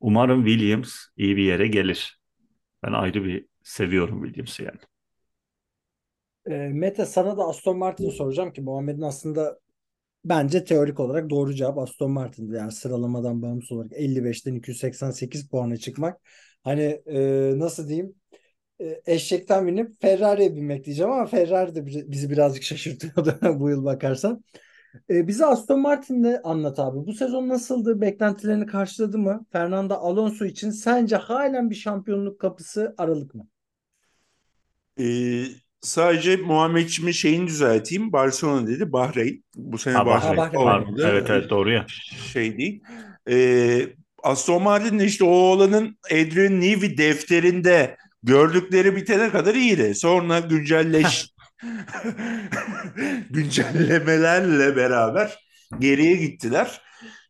umarım 0.00 0.46
Williams 0.46 0.96
iyi 1.16 1.36
bir 1.36 1.42
yere 1.44 1.68
gelir. 1.68 2.20
Ben 2.84 2.92
ayrı 2.92 3.24
bir 3.24 3.46
seviyorum 3.64 4.24
Williams'ı 4.24 4.64
yani. 4.64 4.80
E, 6.46 6.54
Mete 6.68 7.06
sana 7.06 7.36
da 7.38 7.44
Aston 7.44 7.78
Martin 7.78 8.10
soracağım 8.10 8.52
ki 8.52 8.60
Muhammed'in 8.60 9.02
aslında 9.02 9.58
bence 10.24 10.64
teorik 10.64 11.00
olarak 11.00 11.30
doğru 11.30 11.54
cevap 11.54 11.78
Aston 11.78 12.10
Martin'di. 12.10 12.56
Yani 12.56 12.72
sıralamadan 12.72 13.42
bağımsız 13.42 13.72
olarak 13.72 13.92
55'ten 13.94 14.54
288 14.54 15.48
puana 15.50 15.76
çıkmak. 15.76 16.20
Hani 16.64 16.82
e, 17.06 17.52
nasıl 17.58 17.88
diyeyim? 17.88 18.14
E, 18.80 19.02
eşekten 19.06 19.66
binip 19.66 20.02
Ferrari'ye 20.02 20.56
binmek 20.56 20.84
diyeceğim 20.86 21.12
ama 21.12 21.26
Ferrari 21.26 21.74
de 21.74 21.86
bizi 21.86 22.30
birazcık 22.30 22.62
şaşırtıyordu 22.62 23.38
bu 23.60 23.70
yıl 23.70 23.84
bakarsan. 23.84 24.44
E, 25.10 25.28
bize 25.28 25.46
Aston 25.46 25.80
Martin'de 25.80 26.40
anlat 26.44 26.78
abi. 26.78 27.06
Bu 27.06 27.12
sezon 27.12 27.48
nasıldı? 27.48 28.00
Beklentilerini 28.00 28.66
karşıladı 28.66 29.18
mı? 29.18 29.46
Fernando 29.52 29.94
Alonso 29.94 30.44
için 30.44 30.70
sence 30.70 31.16
halen 31.16 31.70
bir 31.70 31.74
şampiyonluk 31.74 32.40
kapısı 32.40 32.94
aralık 32.98 33.34
mı? 33.34 33.48
Ee, 35.00 35.44
sadece 35.80 36.36
Muhammedciğimin 36.36 37.12
şeyini 37.12 37.46
düzelteyim. 37.46 38.12
Barcelona 38.12 38.66
dedi 38.66 38.92
Bahreyn. 38.92 39.44
Bu 39.56 39.78
sene 39.78 39.94
Ha, 39.94 40.06
Bahreyn, 40.06 40.36
Bahreyn. 40.36 40.60
Olmadı. 40.60 41.08
Evet 41.10 41.30
evet 41.30 41.50
doğru 41.50 41.70
ya. 41.70 41.86
Şey 42.32 42.58
değil. 42.58 42.82
Ee, 43.30 43.86
Aston 44.22 44.62
Martin'in 44.62 44.98
işte 44.98 45.24
o 45.24 45.28
oğlanın 45.28 45.98
Adrian 46.06 46.60
Newey 46.60 46.98
defterinde 46.98 47.96
gördükleri 48.22 48.96
bitene 48.96 49.30
kadar 49.30 49.54
iyiydi. 49.54 49.94
Sonra 49.94 50.38
güncelleş 50.40 51.30
güncellemelerle 53.30 54.76
beraber 54.76 55.38
geriye 55.78 56.16
gittiler. 56.16 56.80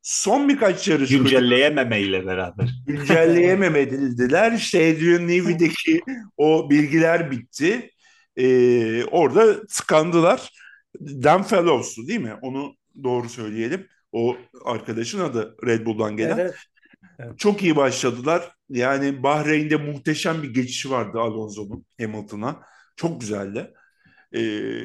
Son 0.02 0.48
birkaç 0.48 0.88
yarış 0.88 1.10
Güncelleyememeyle 1.10 2.26
beraber. 2.26 2.68
güncelleyememediler. 2.86 4.52
İşte 4.52 4.78
Adrian 4.78 5.28
Newey'deki 5.28 6.00
o 6.36 6.70
bilgiler 6.70 7.30
bitti. 7.30 7.90
Ee, 8.36 9.04
orada 9.04 9.66
tıkandılar. 9.66 10.52
Dan 11.00 11.42
Fellows'tu 11.42 12.08
değil 12.08 12.20
mi? 12.20 12.34
Onu 12.42 12.74
doğru 13.02 13.28
söyleyelim. 13.28 13.86
O 14.12 14.36
arkadaşın 14.64 15.20
adı 15.20 15.56
Red 15.66 15.86
Bull'dan 15.86 16.16
gelen. 16.16 16.38
Evet, 16.38 16.54
evet. 17.18 17.38
Çok 17.38 17.62
iyi 17.62 17.76
başladılar. 17.76 18.52
Yani 18.68 19.22
Bahreyn'de 19.22 19.76
muhteşem 19.76 20.42
bir 20.42 20.54
geçişi 20.54 20.90
vardı 20.90 21.20
Alonso'nun 21.20 21.84
Hamilton'a. 22.00 22.62
Çok 22.96 23.20
güzeldi. 23.20 23.72
Ee, 24.34 24.84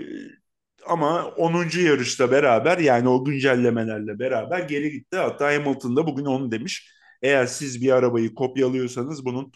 ama 0.87 1.27
10. 1.27 1.81
yarışta 1.81 2.31
beraber 2.31 2.77
yani 2.77 3.09
o 3.09 3.25
güncellemelerle 3.25 4.19
beraber 4.19 4.59
geri 4.59 4.91
gitti. 4.91 5.17
Hatta 5.17 5.45
Hamilton 5.53 5.95
da 5.95 6.07
bugün 6.07 6.25
onu 6.25 6.51
demiş. 6.51 6.89
Eğer 7.21 7.45
siz 7.45 7.81
bir 7.81 7.91
arabayı 7.91 8.33
kopyalıyorsanız 8.35 9.25
bunun 9.25 9.51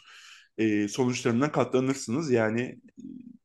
e, 0.58 0.88
sonuçlarından 0.88 1.52
katlanırsınız. 1.52 2.32
Yani 2.32 2.76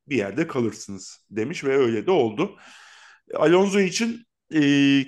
bir 0.08 0.16
yerde 0.16 0.46
kalırsınız 0.46 1.26
demiş 1.30 1.64
ve 1.64 1.76
öyle 1.76 2.06
de 2.06 2.10
oldu. 2.10 2.56
Alonso 3.34 3.80
için 3.80 4.22
e, 4.54 4.60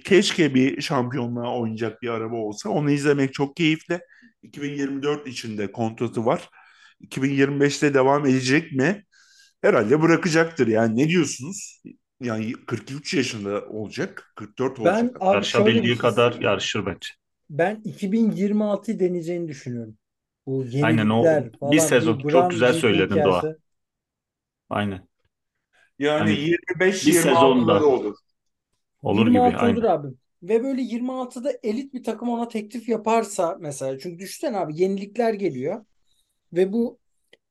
keşke 0.05 0.55
bir 0.55 0.81
şampiyonluğa 0.83 1.59
oynayacak 1.59 2.03
bir 2.03 2.09
araba 2.09 2.37
olsa. 2.37 2.69
Onu 2.71 2.91
izlemek 2.91 3.35
çok 3.35 3.57
keyifli. 3.57 4.01
2024 4.43 5.27
içinde 5.29 5.73
kontratı 5.73 6.27
var. 6.27 6.49
2025'te 7.01 7.95
devam 7.95 8.27
edecek 8.27 8.73
mi? 8.73 9.05
Herhalde 9.65 10.03
bırakacaktır. 10.03 10.67
Yani 10.67 10.97
ne 10.97 11.09
diyorsunuz? 11.09 11.83
Yani 12.21 12.53
43 12.53 13.15
yaşında 13.15 13.67
olacak. 13.69 14.33
44 14.37 14.79
olacak. 14.81 15.11
Ben 15.11 15.15
bir 15.15 15.31
Yarışabildiği 15.33 15.99
kadar 15.99 16.33
yarışır 16.41 16.87
bence. 16.87 17.09
Ben 17.51 17.81
2026'yı 17.85 19.01
deneyeceğini 19.01 19.49
düşünüyorum. 19.49 19.99
Bu 20.47 20.65
Aynen 20.81 21.09
o 21.09 21.25
yenilikler 21.25 21.53
bir 21.63 21.79
falan 21.79 21.81
sezon 21.81 22.19
bir 22.19 22.29
çok 22.29 22.51
güzel 22.51 22.73
söyledin 22.73 23.25
Doğa. 23.25 23.51
Aynen. 24.71 25.09
Yani 25.99 26.31
Hani 26.31 26.33
25 26.33 27.07
bir 27.07 27.13
26'ları 27.13 27.87
sezonda 27.87 27.87
olur. 27.87 28.17
olur 29.03 29.29
gibi 29.29 29.51
26 29.51 29.67
olur 29.67 29.83
aynen. 29.83 29.85
abi. 29.85 30.09
Ve 30.43 30.65
böyle 30.65 30.83
26'da 30.83 31.53
elit 31.63 31.95
bir 31.95 32.05
takım 32.05 32.29
ona 32.29 32.49
teklif 32.49 32.89
yaparsa 32.89 33.57
mesela 33.61 33.99
çünkü 33.99 34.19
düşünsene 34.19 34.59
abi 34.59 34.81
yenilikler 34.83 35.35
geliyor 35.35 35.85
ve 36.53 36.73
bu 36.75 37.01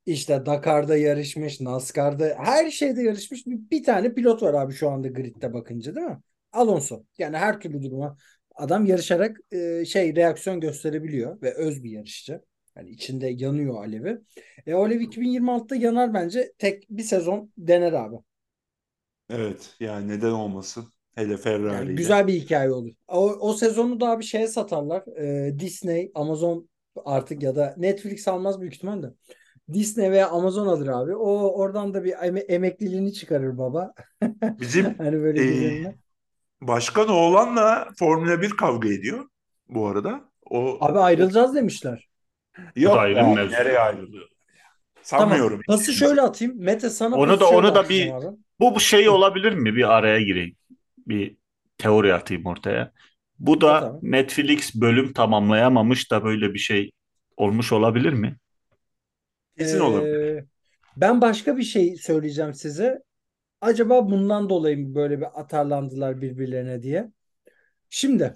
işte 0.06 0.46
Dakar'da 0.46 0.98
yarışmış, 0.98 1.62
NASCAR'da 1.62 2.36
her 2.38 2.72
şeyde 2.72 3.02
yarışmış 3.02 3.48
bir, 3.48 3.70
bir 3.72 3.84
tane 3.84 4.14
pilot 4.14 4.42
var 4.44 4.54
abi 4.54 4.74
şu 4.74 4.90
anda 4.90 5.08
gridde 5.08 5.54
bakınca 5.54 5.96
değil 5.96 6.08
mi? 6.08 6.20
Alonso. 6.52 7.04
Yani 7.18 7.38
her 7.38 7.60
türlü 7.60 7.84
duruma 7.84 8.18
adam 8.56 8.86
yarışarak 8.86 9.38
e, 9.52 9.86
şey 9.86 10.16
reaksiyon 10.16 10.60
gösterebiliyor 10.60 11.42
ve 11.42 11.54
öz 11.54 11.84
bir 11.84 11.90
yarışçı. 11.92 12.42
Yani 12.78 12.90
içinde 12.90 13.28
yanıyor 13.28 13.76
alevi. 13.84 14.18
E 14.68 14.74
alev 14.74 15.00
2026'da 15.00 15.76
yanar 15.76 16.14
bence. 16.14 16.54
Tek 16.58 16.88
bir 16.90 17.04
sezon 17.04 17.52
dener 17.58 17.94
abi. 17.94 18.16
Evet 19.30 19.76
yani 19.80 20.08
neden 20.08 20.32
olmasın. 20.32 20.94
Hele 21.16 21.38
Ferrari 21.38 21.72
Yani 21.72 21.94
ile. 21.94 21.96
güzel 21.96 22.28
bir 22.28 22.34
hikaye 22.34 22.72
olur. 22.72 22.92
O, 23.08 23.32
o 23.50 23.54
sezonu 23.54 24.00
da 24.02 24.20
bir 24.20 24.26
şeye 24.26 24.48
satarlar. 24.48 25.04
Ee, 25.48 25.60
Disney, 25.60 26.12
Amazon 26.16 26.70
artık 27.06 27.44
ya 27.44 27.56
da 27.56 27.76
Netflix 27.78 28.28
almaz 28.28 28.62
büyük 28.62 28.76
ihtimalle. 28.76 29.08
Disney 29.74 30.12
veya 30.12 30.30
Amazon 30.30 30.68
alır 30.68 30.88
abi. 30.88 31.16
O 31.16 31.60
oradan 31.60 31.94
da 31.94 32.04
bir 32.04 32.12
eme- 32.14 32.40
emekliliğini 32.48 33.14
çıkarır 33.14 33.58
baba. 33.58 33.94
Bizim 34.42 34.98
Hani 34.98 35.20
böyle 35.22 35.44
güzeline. 35.46 35.96
başkan 36.62 37.10
oğlanla 37.10 37.88
Formula 38.00 38.42
1 38.42 38.50
kavga 38.50 38.90
ediyor 38.90 39.26
bu 39.70 39.88
arada. 39.88 40.22
O 40.50 40.78
Abi 40.82 41.00
ayrılacağız 41.00 41.56
demişler. 41.56 42.08
yok 42.76 42.96
da 42.96 43.00
ayrı 43.00 43.18
ya, 43.20 43.28
mevzu. 43.28 43.54
nereye 43.54 43.80
ayrılıyor? 43.80 44.28
Tamam. 45.06 45.30
Sanmıyorum. 45.30 45.62
Pası 45.68 45.94
şöyle 45.94 46.22
atayım. 46.22 46.54
Mete 46.58 46.90
sana 46.90 47.16
Onu 47.16 47.40
da- 47.40 47.50
onu 47.50 47.76
da 47.76 47.90
bir- 47.90 48.12
abi. 48.12 48.26
Bu, 48.60 48.76
bu 48.76 48.80
şey 48.80 49.10
olabilir 49.10 49.54
mi? 49.54 49.76
Bir 49.76 49.94
araya 49.98 50.22
gireyim. 50.22 50.56
Bir 51.08 51.38
teori 51.78 52.14
atayım 52.14 52.46
ortaya. 52.46 52.92
Bu 53.40 53.62
da 53.62 53.80
Tamam. 53.80 54.00
Netflix 54.02 54.76
bölüm 54.76 55.14
tamamlayamamış 55.14 56.12
da 56.12 56.24
böyle 56.24 56.54
bir 56.54 56.60
şey 56.60 56.92
olmuş 57.38 57.72
olabilir 57.72 58.14
mi? 58.14 58.38
Kesin 59.58 59.80
Ee, 59.80 59.84
olabilir. 59.84 60.46
Ben 60.98 61.22
başka 61.22 61.58
bir 61.58 61.64
şey 61.64 61.96
söyleyeceğim 61.96 62.54
size. 62.54 63.04
Acaba 63.62 64.10
bundan 64.10 64.50
dolayı 64.50 64.78
mı 64.88 64.96
böyle 64.96 65.20
bir 65.20 65.40
atarlandılar 65.42 66.22
birbirlerine 66.22 66.84
diye. 66.84 67.12
Şimdi 67.90 68.34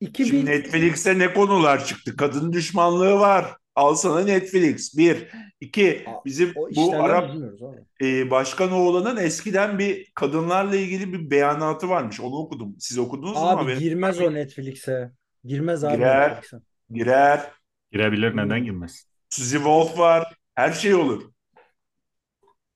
2000 0.00 0.28
Şimdi 0.30 0.50
Netflix'te 0.50 1.18
ne 1.18 1.34
konular 1.34 1.84
çıktı? 1.84 2.16
Kadın 2.16 2.52
düşmanlığı 2.52 3.14
var. 3.18 3.56
Al 3.74 3.94
sana 3.94 4.20
Netflix. 4.20 4.96
Bir. 4.98 5.28
iki 5.60 6.04
bizim 6.24 6.54
bu 6.54 6.94
Arap 6.94 7.32
bilmiyoruz 7.34 7.62
abi. 7.62 8.08
e, 8.08 8.30
başkan 8.30 8.72
oğlanın 8.72 9.16
eskiden 9.16 9.78
bir 9.78 10.10
kadınlarla 10.14 10.76
ilgili 10.76 11.12
bir 11.12 11.30
beyanatı 11.30 11.88
varmış. 11.88 12.20
Onu 12.20 12.36
okudum. 12.36 12.76
Siz 12.78 12.98
okudunuz 12.98 13.32
mu? 13.32 13.48
Abi 13.48 13.78
girmez 13.78 14.20
o 14.20 14.34
Netflix'e. 14.34 15.10
Girmez 15.44 15.84
abi 15.84 15.96
Girer. 15.96 16.30
Netflix'e. 16.30 16.56
Girer. 16.90 17.50
Girebilir 17.92 18.36
neden 18.36 18.64
girmez? 18.64 19.06
Suzy 19.30 19.56
Wolf 19.56 19.98
var. 19.98 20.35
Her 20.56 20.72
şey 20.72 20.94
olur. 20.94 21.32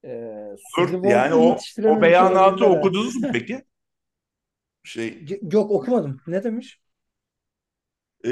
Ee, 0.04 0.56
Yani 1.02 1.34
o, 1.34 1.56
o 1.84 2.02
beyanatı 2.02 2.66
okudunuz 2.66 3.16
mu 3.16 3.28
peki? 3.32 3.64
Şey 4.82 5.24
Yok 5.52 5.70
okumadım. 5.70 6.20
Ne 6.26 6.44
demiş? 6.44 6.80
e, 8.26 8.30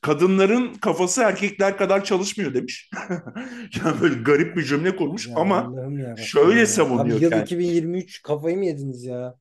kadınların 0.00 0.74
kafası 0.74 1.22
erkekler 1.22 1.76
kadar 1.78 2.04
çalışmıyor 2.04 2.54
demiş. 2.54 2.90
yani 3.84 4.00
böyle 4.00 4.14
garip 4.22 4.56
bir 4.56 4.64
cümle 4.64 4.96
kurmuş 4.96 5.28
Ya 5.28 5.34
ama 5.34 5.76
şöyle 6.16 6.60
ya. 6.60 6.66
savunuyor 6.66 7.18
Abi 7.18 7.24
yıl 7.24 7.30
kendini. 7.30 7.42
2023 7.42 8.22
kafayı 8.22 8.56
mı 8.58 8.64
yediniz 8.66 9.04
ya? 9.04 9.38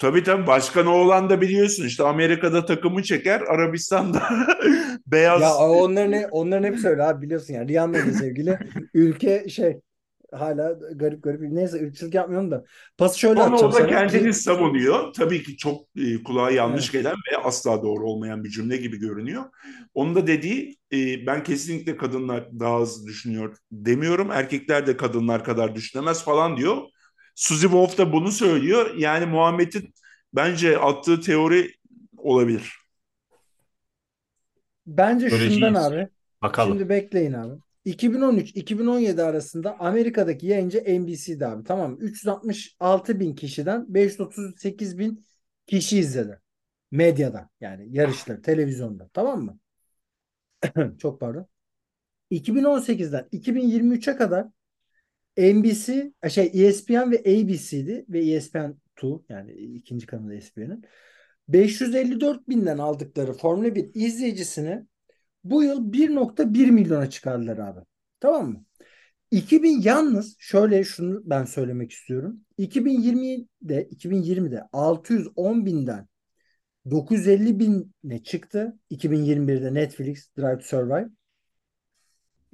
Tabii 0.00 0.22
tabii 0.22 0.46
başkan 0.46 0.86
oğlan 0.86 1.30
da 1.30 1.40
biliyorsun 1.40 1.84
işte 1.86 2.04
Amerika'da 2.04 2.66
takımı 2.66 3.02
çeker 3.02 3.40
Arabistan'da 3.40 4.22
beyaz 5.06 5.42
Ya 5.42 5.56
onların 5.56 6.12
ne, 6.12 6.26
onların 6.28 6.64
hepsi 6.64 6.88
öyle 6.88 7.02
abi 7.02 7.22
biliyorsun 7.26 7.54
yani. 7.54 7.68
Rihanna 7.68 7.98
ile 7.98 8.12
sevgili 8.12 8.58
ülke 8.94 9.48
şey 9.48 9.80
hala 10.32 10.72
garip 10.94 11.22
garip. 11.22 11.40
Neyse 11.40 11.86
ırkçılık 11.86 12.14
yapmıyorum 12.14 12.50
da. 12.50 12.64
Pası 12.98 13.18
şöyle 13.18 13.40
Ama 13.40 13.56
o 13.58 13.72
da 13.72 13.86
kendini 13.86 14.34
savunuyor. 14.34 15.12
Tabii 15.12 15.42
ki 15.42 15.56
çok 15.56 15.80
e, 15.96 16.22
kulağa 16.22 16.50
yanlış 16.50 16.84
Evet. 16.84 16.92
gelen 16.92 17.14
ve 17.32 17.36
asla 17.44 17.82
doğru 17.82 18.06
olmayan 18.06 18.44
bir 18.44 18.50
cümle 18.50 18.76
gibi 18.76 18.98
görünüyor. 18.98 19.44
Onun 19.94 20.14
da 20.14 20.26
dediği 20.26 20.76
e, 20.92 21.26
ben 21.26 21.42
kesinlikle 21.42 21.96
kadınlar 21.96 22.60
daha 22.60 22.80
hızlı 22.80 23.06
düşünüyor 23.06 23.56
demiyorum. 23.72 24.30
Erkekler 24.30 24.86
de 24.86 24.96
kadınlar 24.96 25.44
kadar 25.44 25.74
düşünemez 25.74 26.24
falan 26.24 26.56
diyor. 26.56 26.76
Suzy 27.34 27.62
Wolf 27.62 27.98
da 27.98 28.12
bunu 28.12 28.32
söylüyor. 28.32 28.94
Yani 28.96 29.26
Muhammed'in 29.26 29.94
bence 30.34 30.78
attığı 30.78 31.20
teori 31.20 31.74
olabilir. 32.16 32.80
Bence 34.86 35.28
Göreceğiz. 35.28 35.54
şundan 35.54 35.74
abi. 35.74 36.08
Bakalım. 36.42 36.72
Şimdi 36.72 36.88
bekleyin 36.88 37.32
abi. 37.32 37.60
2013-2017 37.86 39.22
arasında 39.22 39.80
Amerika'daki 39.80 40.46
yayıncı 40.46 40.84
NBC'di 41.00 41.46
abi. 41.46 41.64
Tamam 41.64 41.90
mı? 41.90 41.96
366 42.00 43.20
bin 43.20 43.34
kişiden 43.34 43.94
538 43.94 44.98
bin 44.98 45.24
kişi 45.66 45.98
izledi. 45.98 46.40
Medyada 46.90 47.48
yani 47.60 47.86
yarışları 47.90 48.42
televizyonda. 48.42 49.08
Tamam 49.12 49.42
mı? 49.42 49.58
Çok 50.98 51.20
pardon. 51.20 51.46
2018'den 52.30 53.28
2023'e 53.32 54.16
kadar 54.16 54.46
NBC 55.36 56.12
şey 56.28 56.50
ESPN 56.54 57.10
ve 57.10 57.18
ABC'di 57.18 58.04
ve 58.08 58.20
E 58.20 58.36
ESPN2 58.36 59.22
yani 59.28 59.52
ikinci 59.52 60.06
kanalı 60.06 60.34
ESPN'in 60.34 60.84
554 61.48 62.48
binden 62.48 62.78
aldıkları 62.78 63.32
Formula 63.32 63.74
1 63.74 63.90
izleyicisini 63.94 64.86
bu 65.44 65.62
yıl 65.62 65.92
1.1 65.92 66.70
milyona 66.70 67.10
çıkardılar 67.10 67.58
abi. 67.58 67.80
Tamam 68.20 68.48
mı? 68.52 68.64
2000 69.30 69.82
yalnız 69.82 70.36
şöyle 70.38 70.84
şunu 70.84 71.22
ben 71.24 71.44
söylemek 71.44 71.92
istiyorum. 71.92 72.40
2020'de 72.58 73.88
2020'de 73.88 74.62
610 74.72 75.66
binden 75.66 76.08
950 76.90 77.58
bine 77.58 78.22
çıktı. 78.22 78.78
2021'de 78.90 79.74
Netflix 79.74 80.36
Drive 80.38 80.58
to 80.58 80.64
Survive. 80.64 81.08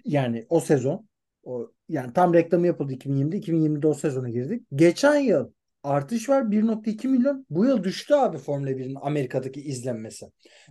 Yani 0.04 0.46
o 0.48 0.60
sezon 0.60 1.08
o 1.46 1.72
yani 1.88 2.12
tam 2.12 2.35
reklamı 2.35 2.66
yapıldı 2.66 2.92
2020'de. 2.92 3.37
2020'de 3.37 3.87
o 3.87 3.94
sezona 3.94 4.28
girdik. 4.28 4.66
Geçen 4.74 5.16
yıl 5.16 5.50
artış 5.82 6.28
var 6.28 6.42
1.2 6.42 7.09
milyon. 7.09 7.46
Bu 7.50 7.64
yıl 7.64 7.85
düştü 7.85 8.14
abi 8.14 8.38
Formula 8.38 8.70
1'in 8.70 8.96
Amerika'daki 9.02 9.61
izlenmesi. 9.61 10.26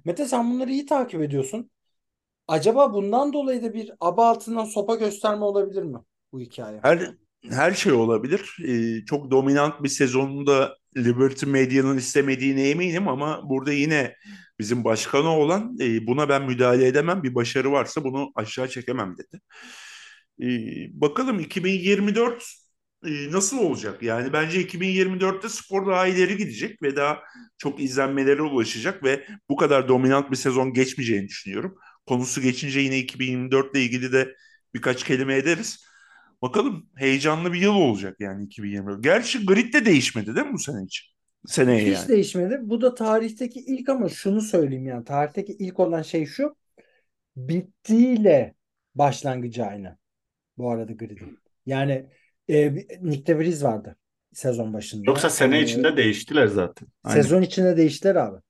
Mete 0.05 0.25
sen 0.25 0.51
bunları 0.51 0.71
iyi 0.71 0.85
takip 0.85 1.21
ediyorsun. 1.21 1.71
Acaba 2.47 2.93
bundan 2.93 3.33
dolayı 3.33 3.63
da 3.63 3.73
bir 3.73 3.91
aba 3.99 4.29
altından 4.29 4.65
sopa 4.65 4.95
gösterme 4.95 5.45
olabilir 5.45 5.83
mi 5.83 5.97
bu 6.31 6.39
hikaye? 6.39 6.79
Her 6.83 7.15
her 7.49 7.71
şey 7.71 7.93
olabilir. 7.93 8.57
Ee, 8.67 9.05
çok 9.05 9.31
dominant 9.31 9.83
bir 9.83 9.89
sezonunda 9.89 10.77
Liberty 10.97 11.45
Media'nın 11.45 11.97
istemediğine 11.97 12.69
eminim 12.69 13.07
ama 13.07 13.49
burada 13.49 13.71
yine 13.71 14.15
bizim 14.59 14.83
başkanı 14.83 15.29
olan 15.29 15.77
e, 15.81 16.07
buna 16.07 16.29
ben 16.29 16.43
müdahale 16.43 16.87
edemem. 16.87 17.23
Bir 17.23 17.35
başarı 17.35 17.71
varsa 17.71 18.03
bunu 18.03 18.31
aşağı 18.35 18.67
çekemem 18.67 19.17
dedi. 19.17 19.41
Ee, 20.41 21.01
bakalım 21.01 21.39
2024 21.39 22.43
e, 23.05 23.31
nasıl 23.31 23.57
olacak? 23.57 24.03
Yani 24.03 24.33
bence 24.33 24.59
2024'te 24.61 25.49
spor 25.49 25.87
daha 25.87 26.07
ileri 26.07 26.37
gidecek 26.37 26.81
ve 26.81 26.95
daha 26.95 27.19
çok 27.57 27.79
izlenmelere 27.81 28.41
ulaşacak 28.41 29.03
ve 29.03 29.27
bu 29.49 29.55
kadar 29.55 29.87
dominant 29.87 30.31
bir 30.31 30.35
sezon 30.35 30.73
geçmeyeceğini 30.73 31.27
düşünüyorum. 31.27 31.75
Konusu 32.05 32.41
geçince 32.41 32.79
yine 32.79 32.99
2024 32.99 33.75
ile 33.75 33.83
ilgili 33.83 34.11
de 34.13 34.35
birkaç 34.73 35.03
kelime 35.03 35.35
ederiz. 35.37 35.85
Bakalım 36.41 36.89
heyecanlı 36.95 37.53
bir 37.53 37.61
yıl 37.61 37.75
olacak 37.75 38.15
yani 38.19 38.45
2024. 38.45 39.03
Gerçi 39.03 39.45
grid 39.45 39.73
de 39.73 39.85
değişmedi 39.85 40.35
değil 40.35 40.47
mi 40.47 40.53
bu 40.53 40.59
sene 40.59 40.83
için? 40.85 41.05
Seneye 41.47 41.91
Hiç 41.91 41.95
yani. 41.95 42.07
değişmedi. 42.07 42.59
Bu 42.61 42.81
da 42.81 42.95
tarihteki 42.95 43.59
ilk 43.59 43.89
ama 43.89 44.09
şunu 44.09 44.41
söyleyeyim 44.41 44.87
yani 44.87 45.05
tarihteki 45.05 45.53
ilk 45.53 45.79
olan 45.79 46.01
şey 46.01 46.25
şu. 46.25 46.55
Bittiğiyle 47.35 48.55
başlangıcı 48.95 49.65
aynı. 49.65 49.97
Bu 50.57 50.71
arada 50.71 50.93
gridin. 50.93 51.39
Yani 51.65 52.09
e, 52.49 52.75
Nick 53.01 53.27
de 53.27 53.39
Vries 53.39 53.63
vardı 53.63 53.95
sezon 54.33 54.73
başında. 54.73 55.03
Yoksa 55.05 55.29
sene 55.29 55.59
E, 55.59 55.63
içinde 55.63 55.97
değiştiler 55.97 56.47
zaten. 56.47 56.87
Aynen. 57.03 57.21
Sezon 57.21 57.41
içinde 57.41 57.77
değiştiler 57.77 58.15
abi. 58.15 58.41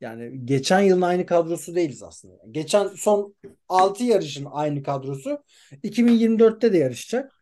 Yani 0.00 0.46
geçen 0.46 0.80
yılın 0.80 1.02
aynı 1.02 1.26
kadrosu 1.26 1.74
değiliz 1.74 2.02
aslında. 2.02 2.34
Geçen 2.50 2.88
son 2.88 3.34
6 3.68 4.04
yarışın 4.04 4.46
aynı 4.52 4.82
kadrosu. 4.82 5.44
2024'te 5.82 6.72
de 6.72 6.78
yarışacak. 6.78 7.32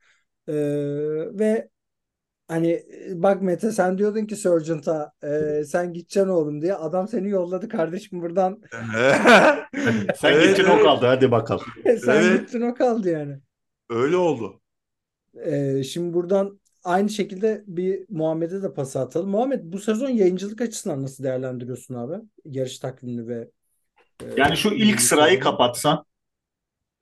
Ee, 0.49 0.53
ve 1.39 1.69
hani 2.49 2.71
e, 2.73 3.23
bak 3.23 3.43
Mete 3.43 3.73
sen 3.73 3.99
diyordun 3.99 4.27
ki 4.27 4.37
Sargent'a 4.37 5.13
e, 5.25 5.65
sen 5.65 5.93
gideceksin 5.93 6.29
oğlum 6.31 6.63
diye. 6.63 6.75
Adam 6.75 7.09
seni 7.09 7.29
yolladı 7.31 7.69
kardeşim 7.69 8.23
buradan. 8.23 8.63
Sen 10.15 10.33
Evet, 10.33 10.57
gittin 10.57 10.65
o 10.65 10.73
evet. 10.75 10.83
kaldı 10.83 11.07
hadi 11.07 11.31
bakalım. 11.31 11.65
sen 12.05 12.25
Evet. 12.25 12.41
gittin 12.41 12.61
o 12.61 12.75
kaldı 12.75 13.11
yani. 13.11 13.41
Öyle 13.91 14.17
oldu. 14.17 14.63
Ee, 15.47 15.83
şimdi 15.85 16.15
buradan 16.15 16.61
aynı 16.85 17.09
şekilde 17.11 17.65
bir 17.67 18.07
Muhammed'e 18.09 18.63
de 18.63 18.75
pas 18.75 18.97
atalım. 18.97 19.31
Muhammed 19.31 19.61
bu 19.65 19.79
sezon 19.79 20.09
yayıncılık 20.11 20.61
açısından 20.61 21.03
nasıl 21.03 21.25
değerlendiriyorsun 21.25 21.95
abi? 21.95 22.25
Yarış 22.45 22.79
takvimini 22.79 23.29
ve 23.29 23.51
e, 24.23 24.27
Yani 24.37 24.57
şu 24.57 24.71
ilk 24.75 25.01
sırayı 25.01 25.41
sezonu. 25.41 25.41
kapatsan 25.41 26.05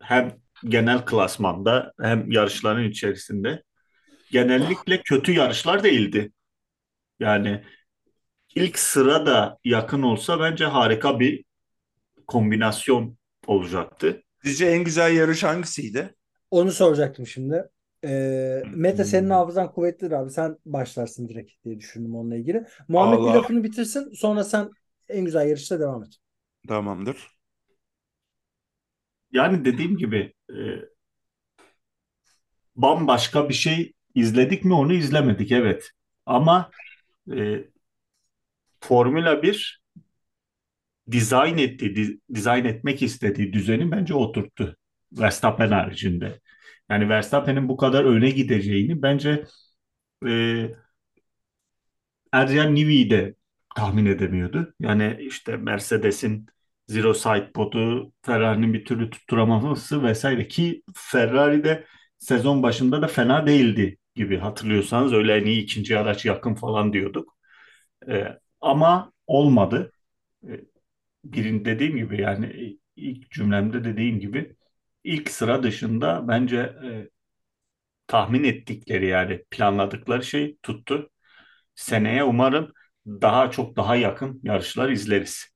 hem 0.02 0.38
genel 0.64 1.04
klasmanda 1.06 1.92
hem 2.00 2.30
yarışların 2.30 2.84
içerisinde 2.90 3.62
genellikle 4.32 5.02
kötü 5.02 5.32
yarışlar 5.32 5.84
değildi. 5.84 6.32
Yani 7.20 7.64
ilk 8.54 8.78
sıra 8.78 9.26
da 9.26 9.58
yakın 9.64 10.02
olsa 10.02 10.40
bence 10.40 10.66
harika 10.66 11.20
bir 11.20 11.44
kombinasyon 12.26 13.18
olacaktı. 13.46 14.22
Sizce 14.44 14.66
en 14.66 14.84
güzel 14.84 15.16
yarış 15.16 15.42
hangisiydi? 15.42 16.14
Onu 16.50 16.72
soracaktım 16.72 17.26
şimdi. 17.26 17.70
Ee, 18.04 18.62
Mete 18.74 19.04
senin 19.04 19.30
hafızan 19.30 19.72
kuvvetlidir 19.72 20.12
abi. 20.12 20.30
Sen 20.30 20.56
başlarsın 20.66 21.28
direkt 21.28 21.64
diye 21.64 21.78
düşündüm 21.78 22.14
onunla 22.16 22.36
ilgili. 22.36 22.66
Muhammed 22.88 23.26
bir 23.26 23.32
lafını 23.32 23.64
bitirsin. 23.64 24.12
Sonra 24.12 24.44
sen 24.44 24.70
en 25.08 25.24
güzel 25.24 25.48
yarışta 25.48 25.80
devam 25.80 26.02
et. 26.04 26.14
Tamamdır. 26.68 27.38
Yani 29.32 29.64
dediğim 29.64 29.96
gibi 29.98 30.34
e, 30.50 30.54
bambaşka 32.76 33.48
bir 33.48 33.54
şey 33.54 33.92
izledik 34.14 34.64
mi 34.64 34.74
onu 34.74 34.92
izlemedik 34.92 35.52
evet. 35.52 35.90
Ama 36.26 36.70
e, 37.36 37.64
Formula 38.80 39.42
1 39.42 39.82
dizayn 41.12 41.58
ettiği, 41.58 41.96
di- 41.96 42.20
dizayn 42.34 42.66
etmek 42.66 43.02
istediği 43.04 43.54
düzeni 43.54 43.92
bence 43.92 44.14
oturttu. 44.14 44.77
Verstappen 45.12 45.70
haricinde. 45.70 46.40
Yani 46.90 47.08
Verstappen'in 47.08 47.68
bu 47.68 47.76
kadar 47.76 48.04
öne 48.04 48.30
gideceğini 48.30 49.02
bence 49.02 49.44
e, 50.26 50.30
Adrian 52.32 52.74
Newey 52.74 53.10
de 53.10 53.34
tahmin 53.76 54.06
edemiyordu. 54.06 54.74
Yani 54.80 55.16
işte 55.20 55.56
Mercedes'in 55.56 56.46
Zero 56.88 57.14
Side 57.14 57.50
podu, 57.54 58.12
Ferrari'nin 58.22 58.74
bir 58.74 58.84
türlü 58.84 59.10
tutturamaması 59.10 60.02
vesaire 60.02 60.48
ki 60.48 60.82
Ferrari 60.94 61.64
de 61.64 61.84
sezon 62.18 62.62
başında 62.62 63.02
da 63.02 63.06
fena 63.08 63.46
değildi 63.46 63.98
gibi 64.14 64.38
hatırlıyorsanız 64.38 65.12
öyle 65.12 65.36
en 65.36 65.46
iyi 65.46 65.62
ikinci 65.62 65.98
araç 65.98 66.24
yakın 66.24 66.54
falan 66.54 66.92
diyorduk. 66.92 67.36
Ee, 68.08 68.38
ama 68.60 69.12
olmadı. 69.26 69.92
Ee, 70.48 70.60
birin 71.24 71.66
dediğim 71.66 71.96
gibi 71.96 72.22
yani 72.22 72.78
ilk 72.96 73.32
cümlemde 73.32 73.84
dediğim 73.84 74.20
gibi 74.20 74.56
ilk 75.04 75.30
sıra 75.30 75.62
dışında 75.62 76.28
bence 76.28 76.56
e, 76.58 77.08
tahmin 78.06 78.44
ettikleri 78.44 79.06
yani 79.08 79.44
planladıkları 79.50 80.24
şey 80.24 80.56
tuttu. 80.62 81.10
Seneye 81.74 82.24
umarım 82.24 82.72
daha 83.06 83.50
çok 83.50 83.76
daha 83.76 83.96
yakın 83.96 84.40
yarışlar 84.44 84.90
izleriz. 84.90 85.46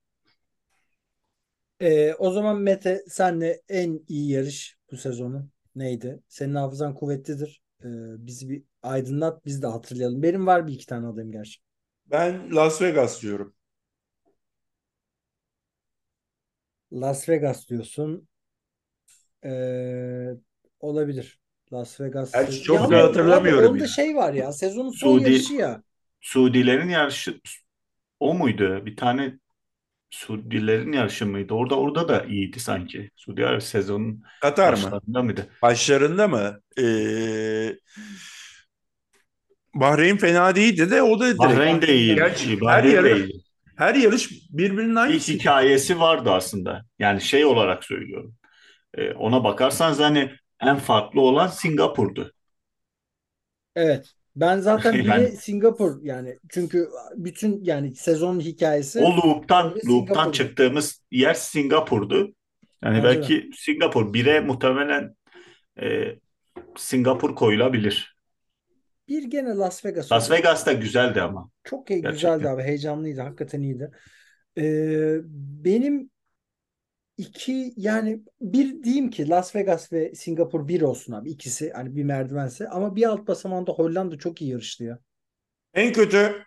Ee, 1.81 2.15
o 2.19 2.31
zaman 2.31 2.57
Mete 2.61 3.03
senle 3.09 3.63
en 3.69 4.01
iyi 4.09 4.31
yarış 4.31 4.77
bu 4.91 4.97
sezonu 4.97 5.49
neydi? 5.75 6.23
Senin 6.29 6.55
hafızan 6.55 6.95
kuvvetlidir. 6.95 7.63
Ee, 7.85 7.87
bizi 8.27 8.49
bir 8.49 8.65
aydınlat 8.83 9.45
biz 9.47 9.63
de 9.63 9.67
hatırlayalım. 9.67 10.23
Benim 10.23 10.47
var 10.47 10.67
bir 10.67 10.73
iki 10.73 10.87
tane 10.87 11.07
adayım 11.07 11.33
gerçi. 11.33 11.61
Ben 12.07 12.49
Las 12.55 12.81
Vegas 12.81 13.23
diyorum. 13.23 13.55
Las 16.93 17.29
Vegas 17.29 17.69
diyorsun. 17.69 18.29
Ee, 19.45 20.29
olabilir. 20.81 21.39
Las 21.73 22.01
Vegas. 22.01 22.33
Gerçi 22.33 22.63
çok 22.63 22.77
Ya 22.77 22.91
da 22.91 23.03
hatırlamıyorum 23.05 23.73
Onda 23.75 23.83
ya. 23.83 23.89
şey 23.89 24.17
var 24.17 24.33
ya. 24.35 24.53
Sezonun 24.53 24.91
son 24.91 25.19
Suudi- 25.19 25.31
yarışı 25.31 25.55
ya. 25.55 25.83
Suudilerin 26.21 26.89
yarışı 26.89 27.41
o 28.21 28.35
muydu? 28.35 28.87
Bir 28.87 28.97
tane 28.97 29.39
Suudilerin 30.11 30.93
yarışı 30.93 31.27
mıydı? 31.27 31.55
Orada 31.55 31.75
orada 31.75 32.09
da 32.09 32.25
iyiydi 32.25 32.61
sanki. 32.61 33.11
Suudi 33.17 33.47
Arabistan 33.47 33.81
sezonun 33.81 34.23
Katar 34.41 34.73
mı? 34.73 34.83
başlarında 34.83 35.23
mıydı? 35.23 35.47
Başlarında 35.63 36.29
mı? 36.29 36.61
Ee, 36.79 37.77
Bahreyn 39.75 40.17
fena 40.17 40.55
değildi 40.57 40.91
de 40.91 41.03
o 41.03 41.21
da 41.21 41.25
direkt. 41.27 41.39
Bahreyn 41.39 41.83
de 41.83 41.95
iyi. 41.97 42.15
Gerçi 42.15 42.61
her 42.67 42.85
de 42.85 42.89
yarış, 42.89 43.31
iyi. 43.31 43.43
her 43.77 43.95
yarış 43.95 44.31
birbirinin 44.51 45.11
İlk 45.11 45.29
hikayesi 45.29 46.01
vardı 46.01 46.31
aslında. 46.31 46.85
Yani 46.99 47.21
şey 47.21 47.45
olarak 47.45 47.85
söylüyorum. 47.85 48.35
Ee, 48.95 49.13
ona 49.13 49.45
bakarsanız 49.45 49.99
hani 50.01 50.31
en 50.61 50.77
farklı 50.77 51.21
olan 51.21 51.47
Singapur'du. 51.47 52.33
Evet. 53.77 54.13
Ben 54.37 54.59
zaten 54.59 54.95
bile 54.95 55.09
Yani- 55.09 55.29
Singapur 55.29 56.03
yani 56.03 56.39
çünkü 56.49 56.89
bütün 57.17 57.65
yani 57.65 57.95
sezonun 57.95 58.41
hikayesi 58.41 59.01
O 59.01 59.17
loop'tan 59.17 59.75
loop'tan 59.89 60.33
çıktığımız 60.33 61.03
yer 61.11 61.35
Singapur'du. 61.35 62.35
Yani 62.85 63.03
Bence 63.05 63.05
belki 63.05 63.51
Singapur 63.57 64.15
1'e 64.15 64.41
muhtemelen 64.41 65.17
e, 65.83 66.19
Singapur 66.77 67.35
koyulabilir. 67.35 68.17
bir 69.09 69.25
gene 69.25 69.49
Las 69.55 69.85
Vegas 69.85 70.13
Las 70.13 70.31
oldu. 70.31 70.39
Vegas 70.39 70.67
da 70.67 70.73
güzeldi 70.73 71.23
ama. 71.23 71.51
Çok 71.65 71.91
iyi, 71.91 72.03
güzeldi 72.03 72.49
abi. 72.49 72.63
Heyecanlıydı. 72.63 73.21
Hakikaten 73.21 73.63
iyiydi. 73.63 73.91
Ee, 74.59 75.17
benim 75.65 76.11
iki 77.23 77.75
yani 77.77 78.23
bir 78.41 78.83
diyeyim 78.83 79.11
ki 79.11 79.29
Las 79.29 79.57
Vegas 79.57 79.93
ve 79.93 80.15
Singapur 80.15 80.69
bir 80.69 80.81
olsun 80.83 81.13
abi. 81.13 81.31
İkisi 81.31 81.73
hani 81.73 81.97
bir 81.97 82.05
merdivense 82.05 82.69
ama 82.69 82.97
bir 82.97 83.09
alt 83.09 83.27
basamanda 83.29 83.73
Hollanda 83.73 84.19
çok 84.19 84.43
iyi 84.43 84.51
yarıştı 84.51 84.85
ya. 84.85 84.99
En 85.75 85.93
kötü 85.93 86.45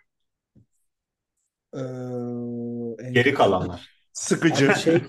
Ee, 1.74 1.78
en 1.78 3.12
Geri 3.12 3.24
kötü- 3.24 3.34
kalanlar. 3.34 3.90
sıkıcı. 4.12 4.66
Abi 4.70 4.74
şey 4.78 5.02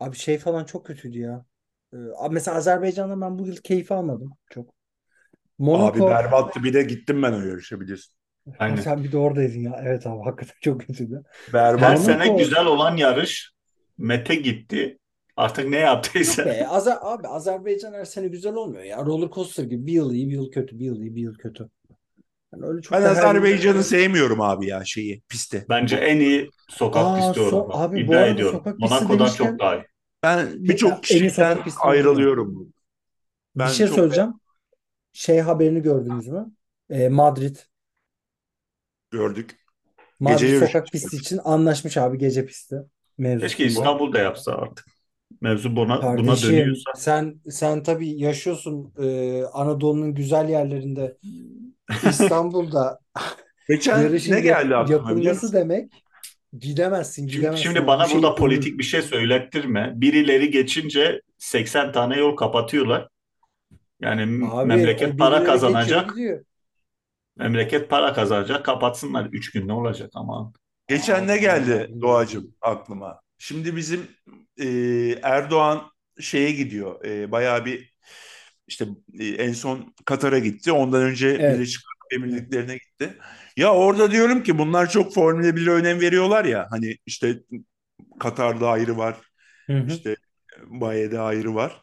abi 0.00 0.16
şey 0.16 0.38
falan 0.38 0.64
çok 0.64 0.86
kötüydü 0.86 1.18
ya. 1.18 1.44
Ee, 1.92 1.96
abi 2.18 2.34
mesela 2.34 2.56
Azerbaycan'da 2.56 3.20
ben 3.20 3.38
bu 3.38 3.46
yıl 3.46 3.56
keyif 3.56 3.92
almadım 3.92 4.32
çok. 4.50 4.68
Abi 4.68 4.72
Monaco 5.58 6.06
berbattı. 6.08 6.64
Bir 6.64 6.74
de 6.74 6.82
gittim 6.82 7.22
ben 7.22 7.32
o 7.32 7.40
yarışa 7.40 7.80
bilirsin. 7.80 8.14
Ha, 8.46 8.54
Aynen. 8.58 8.76
sen 8.76 9.04
bir 9.04 9.12
de 9.12 9.18
oradaydın 9.18 9.58
ya. 9.60 9.80
Evet 9.84 10.06
abi 10.06 10.22
hakikaten 10.24 10.54
çok 10.60 10.80
kötüydü. 10.80 11.22
Her 11.46 11.52
Berbat. 11.52 11.98
Monaco- 11.98 12.02
sene 12.02 12.28
güzel 12.38 12.66
olan 12.66 12.96
yarış 12.96 13.52
Mete 14.00 14.34
gitti. 14.34 14.98
Artık 15.36 15.68
ne 15.68 15.76
yaptıysa. 15.78 16.46
Be, 16.46 16.66
Azer 16.68 16.98
abi 17.00 17.28
Azerbaycan 17.28 17.92
her 17.92 18.04
sene 18.04 18.28
güzel 18.28 18.54
olmuyor 18.54 18.82
ya. 18.82 19.04
Roller 19.06 19.30
coaster 19.30 19.64
gibi 19.64 19.86
bir 19.86 19.92
yıl 19.92 20.12
iyi 20.12 20.28
bir 20.28 20.32
yıl 20.34 20.50
kötü 20.50 20.78
bir 20.78 20.84
yıl 20.84 21.00
iyi 21.00 21.16
bir 21.16 21.20
yıl 21.22 21.34
kötü. 21.34 21.68
Yani 22.54 22.66
öyle 22.66 22.82
çok 22.82 22.92
Ben 22.98 23.02
Azerbaycan'ı 23.02 23.84
sevmiyorum 23.84 24.40
abi 24.40 24.66
ya 24.66 24.84
şeyi 24.84 25.22
pisti. 25.28 25.66
Bence 25.68 25.96
en 25.96 26.20
iyi 26.20 26.50
sokak 26.68 27.04
Aa, 27.04 27.16
pisti 27.16 27.40
so- 27.40 27.54
orada. 27.54 27.74
abi 27.74 27.96
bu 27.96 28.00
İddia 28.00 28.18
arada 28.18 28.30
ediyorum. 28.30 28.58
sokak 28.58 28.78
Monaco'dan 28.78 29.18
demişken- 29.18 29.46
çok 29.50 29.58
daha 29.58 29.76
iyi. 29.76 29.84
Ben 30.22 30.48
birçok 30.54 31.02
kişiden 31.02 31.58
ayrılıyorum. 31.80 32.72
Ben 33.56 33.68
bir 33.68 33.72
şey 33.72 33.86
çok- 33.86 33.96
söyleyeceğim. 33.96 34.32
Şey 35.12 35.38
haberini 35.40 35.82
gördünüz 35.82 36.28
mü? 36.28 36.46
Ee, 36.90 37.08
Madrid. 37.08 37.56
gördük. 39.10 39.56
Madrid 40.20 40.40
Gece 40.40 40.66
sokak 40.66 40.86
pisti 40.86 41.16
için 41.16 41.40
anlaşmış 41.44 41.96
abi 41.96 42.18
gece 42.18 42.46
pisti. 42.46 42.76
Mevzusunda. 43.20 43.46
Keşke 43.48 43.64
İstanbul'da 43.64 44.18
yapsa 44.18 44.52
artık. 44.52 44.86
Mevzu 45.40 45.76
buna, 45.76 45.96
buna 45.96 46.00
Kardeşim 46.00 46.50
dönüyorsa. 46.50 46.90
sen 46.96 47.40
sen 47.50 47.82
tabii 47.82 48.20
yaşıyorsun 48.20 48.92
e, 49.02 49.42
Anadolu'nun 49.44 50.14
güzel 50.14 50.48
yerlerinde. 50.48 51.16
İstanbul'da 52.08 52.98
Geçen 53.68 54.02
yarışın 54.02 54.32
ne 54.32 54.36
yap- 54.36 54.44
geldi 54.44 54.76
aklıma 54.76 54.98
biliyor 55.00 55.16
yapılması 55.16 55.52
demek 55.52 55.92
gidemezsin 56.58 57.26
gidemezsin. 57.26 57.62
şimdi 57.62 57.86
bana 57.86 58.04
Bu 58.04 58.08
şey 58.08 58.22
burada 58.22 58.34
politik 58.34 58.78
bir 58.78 58.84
şey 58.84 59.02
söylettirme. 59.02 59.92
Birileri 59.96 60.50
geçince 60.50 61.20
80 61.38 61.92
tane 61.92 62.18
yol 62.18 62.36
kapatıyorlar. 62.36 63.08
Yani 64.00 64.46
Abi, 64.50 64.68
memleket 64.68 65.14
o 65.14 65.16
para 65.16 65.44
kazanacak. 65.44 66.14
Memleket 67.36 67.90
para 67.90 68.12
kazanacak. 68.12 68.64
Kapatsınlar. 68.64 69.28
3 69.32 69.50
gün 69.52 69.68
ne 69.68 69.72
olacak 69.72 70.10
ama. 70.14 70.52
Geçen 70.90 71.26
ne 71.26 71.36
geldi. 71.36 71.90
Doğacığım 72.00 72.54
aklıma? 72.60 73.20
Şimdi 73.38 73.76
bizim 73.76 74.00
e, 74.60 74.68
Erdoğan 75.22 75.90
şeye 76.20 76.52
gidiyor. 76.52 77.04
E, 77.04 77.32
bayağı 77.32 77.64
bir 77.64 77.94
işte 78.66 78.86
e, 79.18 79.26
en 79.26 79.52
son 79.52 79.94
Katar'a 80.04 80.38
gitti. 80.38 80.72
Ondan 80.72 81.02
önce 81.02 81.28
Evet. 81.28 81.54
Birleşik 81.54 81.80
Arap 81.86 82.22
Emirlikleri'ne 82.22 82.74
gitti. 82.74 83.14
Ya 83.56 83.74
orada 83.74 84.10
diyorum 84.10 84.42
ki 84.42 84.58
bunlar 84.58 84.90
çok 84.90 85.14
Formula 85.14 85.56
1'e 85.56 85.70
önem 85.70 86.00
veriyorlar 86.00 86.44
ya. 86.44 86.66
Hani 86.70 86.96
işte 87.06 87.38
Katar'da 88.20 88.68
ayrı 88.68 88.96
var. 88.96 89.16
Hı 89.66 89.78
hı. 89.78 89.86
İşte 89.88 90.16
Baye'de 90.66 91.20
ayrı 91.20 91.54
var. 91.54 91.82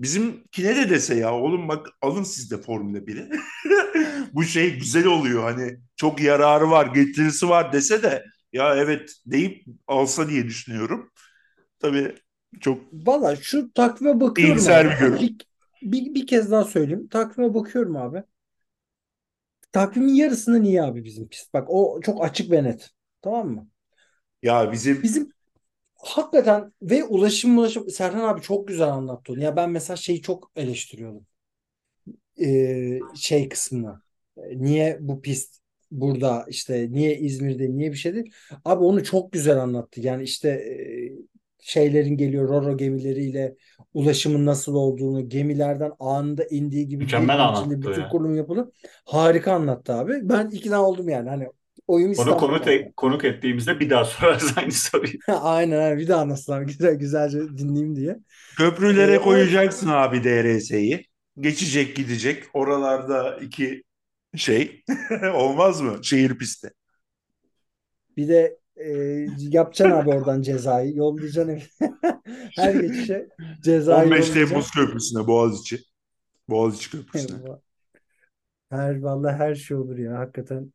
Bizimkine 0.00 0.76
de 0.76 0.90
dese 0.90 1.14
ya 1.14 1.34
oğlum 1.34 1.68
bak 1.68 1.86
alın 2.02 2.22
siz 2.22 2.50
de 2.50 2.58
Formula 2.62 3.06
1'i. 3.06 3.28
Bu 4.32 4.44
şey 4.44 4.78
güzel 4.78 5.06
oluyor 5.06 5.42
hani 5.42 5.76
çok 5.96 6.20
yararı 6.20 6.70
var 6.70 6.86
getirisi 6.86 7.48
var 7.48 7.72
dese 7.72 8.02
de 8.02 8.24
ya 8.56 8.76
evet 8.76 9.14
deyip 9.26 9.64
alsa 9.86 10.28
diye 10.28 10.44
düşünüyorum. 10.46 11.10
Tabii 11.80 12.16
çok 12.60 12.82
Valla 12.92 13.36
şu 13.36 13.72
takvime 13.72 14.20
bakıyorum 14.20 14.68
İyimser 14.68 14.86
bir 14.88 14.98
görüş. 14.98 15.20
Bir, 15.20 15.36
bir, 15.82 16.14
bir 16.14 16.26
kez 16.26 16.50
daha 16.50 16.64
söyleyeyim. 16.64 17.08
Takvime 17.08 17.54
bakıyorum 17.54 17.96
abi. 17.96 18.22
Takvimin 19.72 20.14
yarısından 20.14 20.64
iyi 20.64 20.82
abi 20.82 21.04
bizim 21.04 21.28
pist. 21.28 21.54
Bak 21.54 21.70
o 21.70 22.00
çok 22.00 22.24
açık 22.24 22.50
ve 22.50 22.64
net. 22.64 22.90
Tamam 23.22 23.48
mı? 23.48 23.68
ya 24.42 24.72
bizim 24.72 25.02
Bizim 25.02 25.32
hakikaten 25.96 26.72
ve 26.82 27.04
ulaşım 27.04 27.58
ulaşım 27.58 27.90
Serhan 27.90 28.28
abi 28.28 28.42
çok 28.42 28.68
güzel 28.68 28.88
anlattı 28.88 29.32
onu. 29.32 29.42
Ya 29.42 29.56
ben 29.56 29.70
mesela 29.70 29.96
şeyi 29.96 30.22
çok 30.22 30.52
eleştiriyordum. 30.56 31.26
Ee, 32.40 33.08
şey 33.14 33.48
kısmını. 33.48 34.02
Niye 34.36 34.98
bu 35.00 35.22
pist 35.22 35.60
burada 35.90 36.44
işte 36.48 36.88
niye 36.90 37.18
İzmir'de 37.18 37.70
niye 37.76 37.92
bir 37.92 37.96
şey 37.96 38.14
değil. 38.14 38.32
Abi 38.64 38.84
onu 38.84 39.04
çok 39.04 39.32
güzel 39.32 39.58
anlattı. 39.58 40.00
Yani 40.00 40.22
işte 40.22 40.48
e, 40.48 40.76
şeylerin 41.60 42.16
geliyor 42.16 42.48
Roro 42.48 42.76
gemileriyle 42.76 43.56
ulaşımın 43.94 44.46
nasıl 44.46 44.74
olduğunu, 44.74 45.28
gemilerden 45.28 45.92
anında 46.00 46.44
indiği 46.44 46.88
gibi 46.88 47.04
Mükemmel 47.04 47.40
anlattı 47.40 47.82
bütün 47.82 48.02
ya. 48.02 48.08
kurulum 48.08 48.36
yapılır. 48.36 48.68
Harika 49.04 49.52
anlattı 49.52 49.94
abi. 49.94 50.12
Ben 50.22 50.50
ikna 50.50 50.82
oldum 50.82 51.08
yani. 51.08 51.28
Hani 51.28 51.48
oyum 51.86 52.12
Onu 52.18 52.36
konuk, 52.36 52.96
konuk 52.96 53.24
ettiğimizde 53.24 53.80
bir 53.80 53.90
daha 53.90 54.04
sorarız 54.04 54.52
aynı 54.58 54.72
soruyu. 54.72 55.12
Aynen 55.28 55.78
aynen. 55.78 55.98
Bir 55.98 56.08
daha 56.08 56.20
anlatsınlar. 56.20 56.62
Güzel, 56.62 56.94
güzelce 56.94 57.38
dinleyeyim 57.58 57.96
diye. 57.96 58.18
Köprülere 58.58 59.12
Ee, 59.14 59.18
koyacaksın 59.18 59.88
abi 59.88 60.24
DRS'yi. 60.24 61.04
Geçecek 61.40 61.96
gidecek. 61.96 62.44
Oralarda 62.54 63.38
iki 63.42 63.82
şey 64.36 64.84
olmaz 65.34 65.80
mı? 65.80 65.98
Şehir 66.02 66.38
pisti. 66.38 66.70
Bir 68.16 68.28
de 68.28 68.58
e, 68.76 68.90
yapacaksın 69.38 69.90
abi 69.90 70.10
oradan 70.10 70.42
cezayı. 70.42 70.96
Yollayacaksın 70.96 71.52
ev- 71.52 71.88
her 72.56 72.74
geçişe 72.74 73.28
cezayı 73.62 74.06
15 74.06 74.28
yollayacaksın. 74.28 74.48
Temmuz 74.48 74.70
Köprüsü'ne 74.70 75.26
Boğaziçi. 75.26 75.80
Boğaziçi 76.48 76.90
Köprüsü'ne. 76.90 77.36
Her 78.70 78.98
vallahi 79.00 79.36
her 79.36 79.54
şey 79.54 79.76
olur 79.76 79.98
ya. 79.98 80.18
Hakikaten 80.18 80.72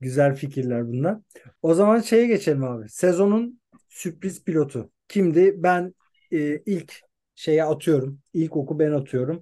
güzel 0.00 0.36
fikirler 0.36 0.88
bunlar. 0.88 1.18
O 1.62 1.74
zaman 1.74 2.00
şeye 2.00 2.26
geçelim 2.26 2.64
abi. 2.64 2.88
Sezonun 2.88 3.60
sürpriz 3.88 4.44
pilotu. 4.44 4.90
Kimdi? 5.08 5.62
Ben 5.62 5.94
e, 6.32 6.56
ilk 6.56 7.00
şeye 7.34 7.64
atıyorum. 7.64 8.20
İlk 8.32 8.56
oku 8.56 8.78
ben 8.78 8.92
atıyorum. 8.92 9.40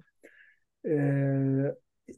E, 0.85 0.95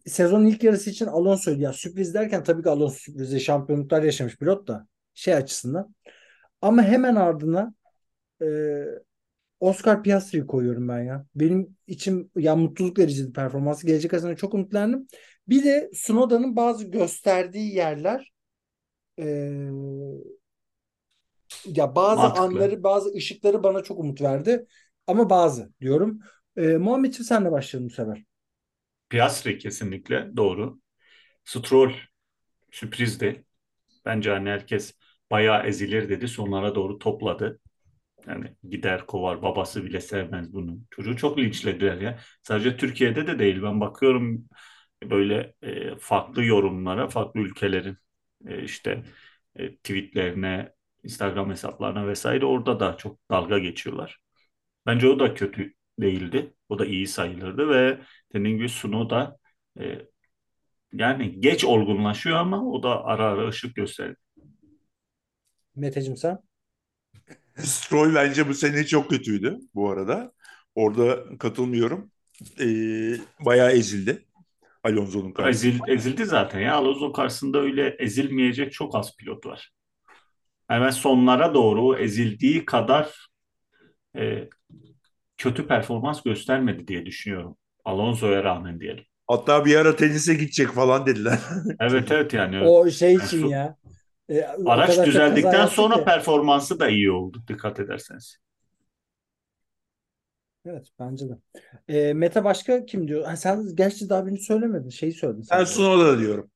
sezonun 0.06 0.46
ilk 0.46 0.64
yarısı 0.64 0.90
için 0.90 1.06
Alonso'ydu. 1.06 1.62
Ya 1.62 1.74
sürpriz 1.74 2.14
derken 2.14 2.44
tabii 2.44 2.64
ki 2.64 2.70
Alonso 2.70 2.96
sürprizi 2.96 3.40
şampiyonluklar 3.40 4.04
yaşamış 4.04 4.38
pilot 4.38 4.68
da 4.68 4.88
şey 5.14 5.34
açısından. 5.34 5.96
Ama 6.62 6.84
hemen 6.84 7.16
ardına 7.16 7.74
e, 8.42 8.48
Oscar 9.60 10.04
Piastri'yi 10.04 10.48
koyuyorum 10.48 10.88
ben 10.88 11.02
ya. 11.02 11.26
Benim 11.36 11.78
için 11.88 12.32
ya 12.36 12.56
mutluluk 12.56 13.00
verici 13.00 13.34
performansı. 13.34 13.88
Gelecek 13.88 14.12
sene 14.12 14.36
çok 14.36 14.54
umutlandım. 14.54 15.08
Bir 15.48 15.64
de 15.64 15.92
Sunoda'nın 15.94 16.56
bazı 16.56 16.86
gösterdiği 16.86 17.76
yerler 17.76 18.34
e, 19.20 19.26
ya 21.66 21.96
bazı 21.96 22.22
Mantıklı. 22.22 22.44
anları, 22.44 22.84
bazı 22.84 23.14
ışıkları 23.14 23.64
bana 23.64 23.84
çok 23.84 24.00
umut 24.00 24.22
verdi. 24.22 24.66
Ama 25.08 25.30
bazı 25.30 25.74
diyorum. 25.82 26.20
E, 26.58 26.62
Muhammedciğim 26.78 27.26
senle 27.26 27.52
başlayalım 27.52 27.90
bu 27.90 27.94
sefer. 27.94 28.24
Piastri 29.14 29.58
kesinlikle 29.58 30.38
doğru. 30.38 30.80
Stroll 31.46 31.94
sürprizdi. 32.72 33.46
Bence 34.06 34.32
hani 34.32 34.50
herkes 34.50 34.96
bayağı 35.32 35.68
ezilir 35.68 36.10
dedi. 36.10 36.30
Sonlara 36.30 36.76
doğru 36.76 37.00
topladı. 37.00 37.60
Yani 38.28 38.56
gider 38.70 39.08
kovar 39.08 39.42
babası 39.42 39.86
bile 39.86 40.02
sevmez 40.02 40.54
bunu. 40.54 40.80
Çocuğu 40.92 41.18
çok 41.18 41.40
linçlediler 41.40 42.02
ya. 42.02 42.20
Sadece 42.44 42.78
Türkiye'de 42.78 43.28
de 43.28 43.40
değil. 43.40 43.64
Ben 43.64 43.82
bakıyorum 43.82 44.46
böyle 45.04 45.54
e, 45.62 45.98
farklı 46.00 46.46
yorumlara, 46.46 47.10
farklı 47.10 47.40
ülkelerin 47.42 47.98
e, 48.48 48.64
işte 48.64 49.04
e, 49.56 49.76
tweetlerine, 49.78 50.74
Instagram 51.04 51.52
hesaplarına 51.52 52.08
vesaire 52.08 52.46
orada 52.46 52.80
da 52.80 52.98
çok 52.98 53.20
dalga 53.32 53.60
geçiyorlar. 53.60 54.20
Bence 54.86 55.08
o 55.08 55.20
da 55.20 55.34
kötü 55.34 55.74
değildi. 56.00 56.54
O 56.70 56.80
da 56.80 56.86
iyi 56.86 57.08
sayılırdı 57.08 57.70
ve 57.70 58.00
dediğim 58.34 58.58
gibi 58.58 58.70
Suno 58.70 59.10
da 59.10 59.38
e, 59.80 60.02
yani 60.94 61.42
geç 61.42 61.64
olgunlaşıyor 61.64 62.38
ama 62.38 62.66
o 62.70 62.84
da 62.84 63.06
ara 63.06 63.26
ara 63.26 63.48
ışık 63.48 63.76
gösterdi. 63.76 64.16
Meteciğim 65.76 66.18
sen? 66.18 66.40
Stroll 67.58 68.16
bence 68.16 68.50
bu 68.50 68.54
sene 68.54 68.86
çok 68.86 69.10
kötüydü 69.10 69.60
bu 69.76 69.90
arada. 69.90 70.32
Orada 70.76 71.38
katılmıyorum. 71.38 72.12
Ee, 72.60 73.16
bayağı 73.40 73.72
ezildi. 73.72 74.26
Alonso'nun 74.84 75.32
karşısında. 75.32 75.72
Ezil, 75.72 75.80
ezildi 75.88 76.26
zaten 76.26 76.60
ya. 76.60 76.76
Alonso 76.76 77.12
karşısında 77.12 77.60
öyle 77.60 77.96
ezilmeyecek 78.00 78.74
çok 78.74 78.96
az 78.96 79.18
pilot 79.18 79.46
var. 79.46 79.72
Hemen 80.68 80.90
sonlara 80.90 81.54
doğru 81.54 81.98
ezildiği 81.98 82.66
kadar 82.66 83.28
e, 84.18 84.50
kötü 85.44 85.68
performans 85.68 86.24
göstermedi 86.24 86.88
diye 86.88 87.06
düşünüyorum. 87.06 87.58
Alonso'ya 87.86 88.44
rağmen 88.44 88.80
diyelim. 88.80 89.04
Hatta 89.28 89.66
bir 89.66 89.76
ara 89.76 89.96
tenise 89.96 90.34
gidecek 90.34 90.68
falan 90.70 91.06
dediler. 91.06 91.40
Evet 91.80 92.12
evet 92.12 92.34
yani 92.34 92.58
O 92.60 92.90
şey 92.90 93.14
Yani 93.14 93.26
için 93.26 93.48
ya. 93.48 93.78
E, 94.30 94.42
araç 94.66 95.06
düzeldikten 95.06 95.66
sonra 95.66 95.96
ki. 95.96 96.06
performansı 96.06 96.80
da 96.80 96.90
iyi 96.90 97.12
oldu 97.12 97.44
dikkat 97.48 97.80
ederseniz. 97.80 98.38
Evet 100.66 100.88
bence 101.00 101.26
de. 101.30 101.38
E, 101.88 102.14
Mete 102.14 102.44
başka 102.44 102.86
kim 102.86 103.08
diyor? 103.08 103.24
Ha, 103.26 103.36
sen 103.38 103.76
gerçi 103.76 104.10
daha 104.10 104.26
birini 104.26 104.40
söylemedin. 104.40 104.90
Şeyi 104.90 105.14
söyledin 105.14 105.42
Ben 105.52 105.64
sen. 105.64 105.66
Sunoda 105.66 106.20
diyorum. 106.20 106.52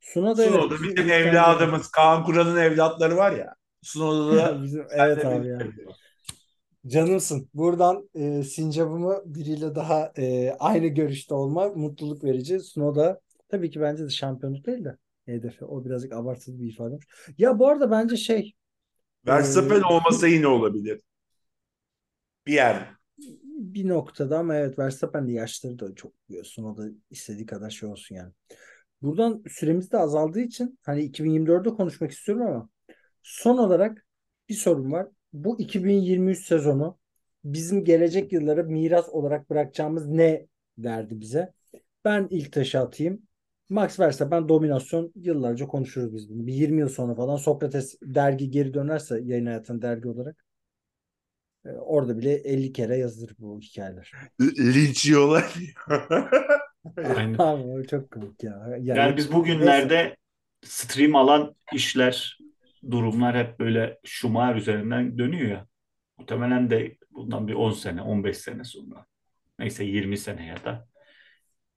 Sunoda 0.00 0.44
evet. 0.44 0.52
Sunoda 0.52 0.74
bizim 0.82 1.10
evladımız. 1.10 1.90
Kaan 1.90 2.24
Kural'ın 2.24 2.56
evlatları 2.56 3.16
var 3.16 3.32
ya. 3.32 3.54
Sunoda 3.82 4.36
da 4.36 4.62
Bizim, 4.62 4.86
evet 4.90 5.24
abi 5.24 5.48
ya. 5.48 5.72
Canımsın. 6.86 7.48
Buradan 7.54 8.08
e, 8.14 8.42
sincabımı 8.42 9.22
biriyle 9.26 9.74
daha 9.74 10.12
e, 10.18 10.50
aynı 10.58 10.86
görüşte 10.86 11.34
olmak 11.34 11.76
mutluluk 11.76 12.24
verici. 12.24 12.60
Sunoda 12.60 13.20
tabii 13.48 13.70
ki 13.70 13.80
bence 13.80 14.04
de 14.04 14.10
şampiyonluk 14.10 14.66
değil 14.66 14.84
de 14.84 14.96
hedefi. 15.26 15.64
O 15.64 15.84
birazcık 15.84 16.12
abartılı 16.12 16.60
bir 16.60 16.72
ifade. 16.72 16.98
Ya 17.38 17.58
bu 17.58 17.68
arada 17.68 17.90
bence 17.90 18.16
şey 18.16 18.54
Verstappen 19.26 19.80
Ee, 19.80 19.84
olmasa 19.84 20.26
yine 20.28 20.46
olabilir. 20.46 21.00
Bir 22.46 22.52
yer. 22.52 22.96
bir 23.74 23.88
noktada 23.88 24.38
ama 24.38 24.54
evet 24.56 24.78
Verstappen 24.78 25.28
de 25.28 25.32
yaşları 25.32 25.78
da 25.78 25.94
çok 25.94 26.12
Sunoda 26.44 26.88
istediği 27.10 27.46
kadar 27.46 27.70
şey 27.70 27.88
olsun 27.88 28.14
yani. 28.14 28.32
Buradan 29.02 29.42
süremiz 29.50 29.92
de 29.92 29.98
azaldığı 29.98 30.40
için 30.40 30.78
hani 30.82 31.02
2024'de 31.02 31.70
konuşmak 31.70 32.10
istiyorum 32.12 32.46
ama 32.46 32.68
son 33.22 33.58
olarak 33.58 34.06
bir 34.48 34.54
sorum 34.54 34.92
var. 34.92 35.08
Bu 35.32 35.60
2023 35.60 36.46
sezonu 36.46 36.98
bizim 37.44 37.84
gelecek 37.84 38.32
yıllara 38.32 38.62
miras 38.62 39.08
olarak 39.08 39.50
bırakacağımız 39.50 40.06
ne 40.06 40.46
derdi 40.78 41.20
bize? 41.20 41.52
Ben 42.04 42.26
ilk 42.30 42.52
taşı 42.52 42.80
atayım. 42.80 43.22
Max 43.68 44.00
Verstappen 44.00 44.48
dominasyon 44.48 45.12
yıllarca 45.16 45.66
konuşuruz 45.66 46.14
biz 46.14 46.30
bunu. 46.30 46.46
Bir 46.46 46.52
20 46.52 46.80
yıl 46.80 46.88
sonra 46.88 47.14
falan 47.14 47.36
Sokrates 47.36 47.96
dergi 48.02 48.50
geri 48.50 48.74
dönerse 48.74 49.20
yayın 49.24 49.46
hayatına 49.46 49.82
dergi 49.82 50.08
olarak 50.08 50.44
e, 51.64 51.68
orada 51.70 52.18
bile 52.18 52.32
50 52.34 52.72
kere 52.72 52.96
yazılır 52.96 53.34
bu 53.38 53.60
hikayeler. 53.60 54.12
Linç 54.58 55.06
yiyorlar. 55.06 55.54
Aynen. 56.96 57.34
Abi 57.38 57.62
o 57.62 57.82
çok 57.82 58.10
komik 58.10 58.44
ya. 58.44 58.66
Yani, 58.80 58.98
Yani 58.98 59.16
biz 59.16 59.32
bugünlerde 59.32 60.16
stream 60.64 61.16
alan 61.16 61.54
işler, 61.72 62.38
durumlar 62.90 63.36
hep 63.36 63.58
böyle 63.58 64.00
Schumacher 64.04 64.56
üzerinden 64.56 65.18
dönüyor 65.18 65.50
ya. 65.50 65.66
Muhtemelen 66.18 66.70
de 66.70 66.96
bundan 67.10 67.48
bir 67.48 67.54
10 67.54 67.72
sene, 67.72 68.02
15 68.02 68.36
sene 68.38 68.64
sonra. 68.64 69.06
Neyse 69.58 69.84
20 69.84 70.18
sene 70.18 70.46
ya 70.46 70.64
da 70.64 70.88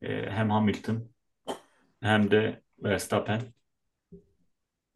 e, 0.02 0.32
hem 0.32 0.50
Hamilton 0.50 1.12
hem 2.02 2.32
de 2.32 2.62
Verstappen 2.84 3.42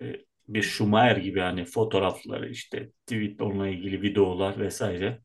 e, 0.02 0.16
bir 0.48 0.62
Schumacher 0.64 1.18
gibi 1.18 1.40
hani 1.40 1.66
fotoğrafları 1.66 2.50
işte 2.50 2.92
tweet 3.06 3.42
onunla 3.42 3.68
ilgili 3.68 4.02
videolar 4.02 4.60
vesaire 4.60 5.22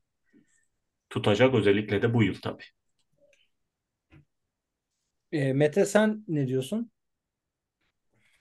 tutacak 1.09 1.53
özellikle 1.53 2.01
de 2.01 2.13
bu 2.13 2.23
yıl 2.23 2.35
tabii. 2.41 2.63
E, 5.31 5.53
Mete 5.53 5.85
sen 5.85 6.23
ne 6.27 6.47
diyorsun? 6.47 6.91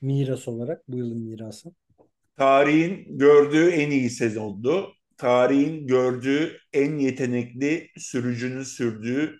Miras 0.00 0.48
olarak 0.48 0.88
bu 0.88 0.96
yılın 0.96 1.18
mirası. 1.18 1.74
Tarihin 2.36 3.18
gördüğü 3.18 3.70
en 3.70 3.90
iyi 3.90 4.10
sezondu. 4.10 4.94
Tarihin 5.16 5.86
gördüğü 5.86 6.58
en 6.72 6.98
yetenekli 6.98 7.90
sürücünün 7.96 8.62
sürdüğü, 8.62 9.38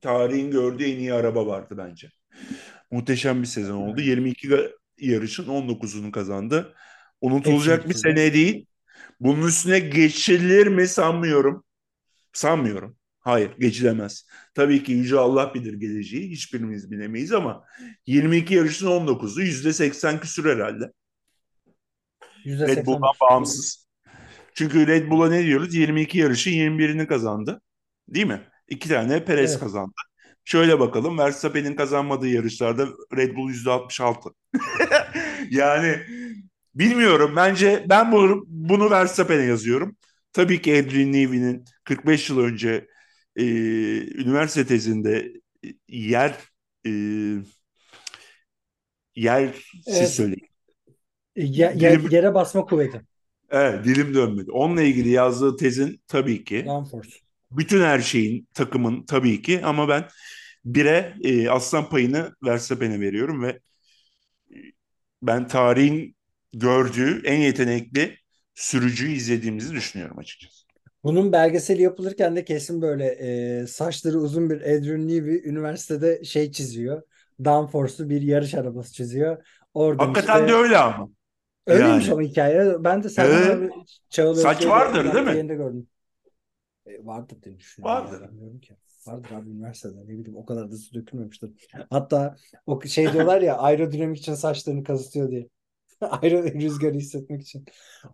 tarihin 0.00 0.50
gördüğü 0.50 0.84
en 0.84 0.98
iyi 0.98 1.14
araba 1.14 1.46
vardı 1.46 1.74
bence. 1.78 2.08
Muhteşem 2.90 3.42
bir 3.42 3.46
sezon 3.46 3.74
oldu. 3.76 4.00
22 4.00 4.48
ga- 4.48 4.72
yarışın 4.98 5.48
19'unu 5.48 6.12
kazandı. 6.12 6.74
Unutulacak 7.20 7.88
bir 7.88 7.94
sene 7.94 8.34
değil. 8.34 8.66
Bunun 9.20 9.46
üstüne 9.46 9.78
geçilir 9.78 10.66
mi 10.66 10.88
sanmıyorum. 10.88 11.64
Sanmıyorum. 12.32 12.96
Hayır, 13.20 13.50
geçilemez. 13.58 14.26
Tabii 14.54 14.82
ki 14.82 14.92
Yüce 14.92 15.18
Allah 15.18 15.54
bilir 15.54 15.74
geleceği. 15.74 16.30
Hiçbirimiz 16.30 16.90
bilemeyiz 16.90 17.32
ama 17.32 17.64
22 18.06 18.54
yarışın 18.54 18.86
19'u 18.86 19.42
%80 19.42 20.20
küsür 20.20 20.56
herhalde. 20.56 20.92
Red 22.48 22.86
Bull'dan 22.86 23.00
%89. 23.00 23.20
bağımsız. 23.20 23.88
Çünkü 24.54 24.86
Red 24.86 25.10
Bull'a 25.10 25.28
ne 25.28 25.44
diyoruz? 25.44 25.74
22 25.74 26.18
yarışın 26.18 26.50
21'ini 26.50 27.06
kazandı. 27.06 27.60
Değil 28.08 28.26
mi? 28.26 28.42
İki 28.68 28.88
tane 28.88 29.24
Perez 29.24 29.50
Evet. 29.50 29.60
kazandı. 29.60 29.92
Şöyle 30.44 30.80
bakalım. 30.80 31.18
Verstappen'in 31.18 31.74
kazanmadığı 31.76 32.28
yarışlarda 32.28 32.86
Red 33.16 33.36
Bull 33.36 33.50
%66. 33.50 34.34
yani 35.50 35.96
bilmiyorum. 36.74 37.32
Bence 37.36 37.84
ben 37.88 38.12
bunu, 38.12 38.44
bunu 38.46 38.90
Verstappen'e 38.90 39.42
yazıyorum. 39.42 39.96
Tabii 40.32 40.62
ki 40.62 40.72
Adrian 40.78 41.12
Newey'nin 41.12 41.64
45 41.84 42.30
yıl 42.30 42.38
önce 42.38 42.86
e, 43.36 43.44
üniversite 44.22 44.66
tezinde 44.66 45.32
yer 45.88 46.38
e, 46.86 46.90
yer 49.16 49.54
Evet. 49.86 50.10
söyleyin. 50.10 50.47
Ye- 51.38 51.74
Dilim- 51.80 52.10
yere 52.10 52.34
basma 52.34 52.64
kuvveti. 52.64 53.00
Evet, 53.50 53.84
dilim 53.84 54.14
dönmedi. 54.14 54.50
Onunla 54.50 54.82
ilgili 54.82 55.08
yazdığı 55.08 55.56
tezin 55.56 56.00
tabii 56.08 56.44
ki 56.44 56.64
Downforce. 56.66 57.10
bütün 57.50 57.80
her 57.82 57.98
şeyin 58.00 58.48
takımın 58.54 59.06
tabii 59.06 59.42
ki 59.42 59.60
ama 59.64 59.88
ben 59.88 60.04
bire 60.64 61.14
e, 61.24 61.48
aslan 61.50 61.88
payını 61.88 62.32
Verstappen'e 62.44 63.00
veriyorum 63.00 63.42
ve 63.42 63.48
e, 63.48 64.56
ben 65.22 65.48
tarihin 65.48 66.16
gördüğü 66.52 67.22
en 67.24 67.40
yetenekli 67.40 68.16
sürücüyü 68.54 69.12
izlediğimizi 69.16 69.74
düşünüyorum 69.74 70.18
açıkçası. 70.18 70.64
Bunun 71.04 71.32
belgeseli 71.32 71.82
yapılırken 71.82 72.36
de 72.36 72.44
kesin 72.44 72.82
böyle 72.82 73.06
e, 73.06 73.66
saçları 73.66 74.18
uzun 74.18 74.50
bir 74.50 74.60
Adrian 74.60 75.08
Newey 75.08 75.42
üniversitede 75.44 76.24
şey 76.24 76.52
çiziyor. 76.52 77.02
Downforce'lu 77.44 78.08
bir 78.10 78.22
yarış 78.22 78.54
arabası 78.54 78.92
çiziyor. 78.92 79.46
Oradan 79.74 80.04
Hakikaten 80.06 80.38
işte 80.38 80.48
de 80.52 80.56
öyle 80.56 80.78
ama. 80.78 81.08
Öyleymiş 81.68 82.04
yani. 82.04 82.12
ama 82.12 82.22
hikaye. 82.22 82.84
Ben 82.84 83.02
de 83.02 83.08
Evet. 83.18 83.50
abi 83.56 83.70
Çağıl 84.10 84.34
Saç 84.34 84.66
vardır, 84.66 85.14
değil 85.14 85.24
mi? 85.24 85.30
yerinde 85.30 85.54
gördüm. 85.54 85.86
E, 86.86 87.06
vardır 87.06 87.42
diye 87.42 87.58
düşünüyorum. 87.58 88.04
Vardır. 88.04 88.22
ya, 88.22 88.30
bilmiyorum 88.30 88.60
ki. 88.60 88.76
Vardır 89.06 89.30
abi 89.30 89.50
üniversitede 89.50 90.00
ne 90.00 90.08
bileyim 90.08 90.36
o 90.36 90.46
kadar 90.46 90.70
da 90.70 90.76
su 90.76 90.94
dökülmemiştir. 90.94 91.68
Hatta 91.90 92.36
o 92.66 92.80
şey 92.82 93.12
diyorlar 93.12 93.42
ya 93.42 93.56
aerodinamik 93.58 94.18
için 94.18 94.34
saçlarını 94.34 94.84
kazıtıyor 94.84 95.30
diye. 95.30 95.48
Aero 96.00 96.42
rüzgarı 96.42 96.94
hissetmek 96.94 97.42
için. 97.42 97.64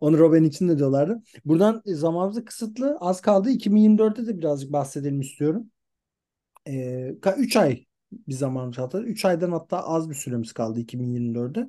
Onu 0.01 0.19
Robin 0.19 0.45
için 0.45 0.69
de 0.69 0.79
diyorlardı. 0.79 1.23
Buradan 1.45 1.83
e, 1.87 1.95
zamanımız 1.95 2.45
kısıtlı. 2.45 2.97
Az 3.01 3.21
kaldı. 3.21 3.51
2024'te 3.51 4.27
de 4.27 4.39
birazcık 4.39 4.73
bahsedelim 4.73 5.21
istiyorum. 5.21 5.67
Ee, 6.69 7.15
3 7.39 7.57
ay 7.57 7.85
bir 8.29 8.33
zamanımız 8.35 8.77
kaldı. 8.77 9.03
3 9.03 9.25
aydan 9.25 9.53
hatta 9.53 9.85
az 9.85 10.11
bir 10.11 10.15
süremiz 10.15 10.53
kaldı 10.53 10.81
2024'de. 10.81 11.69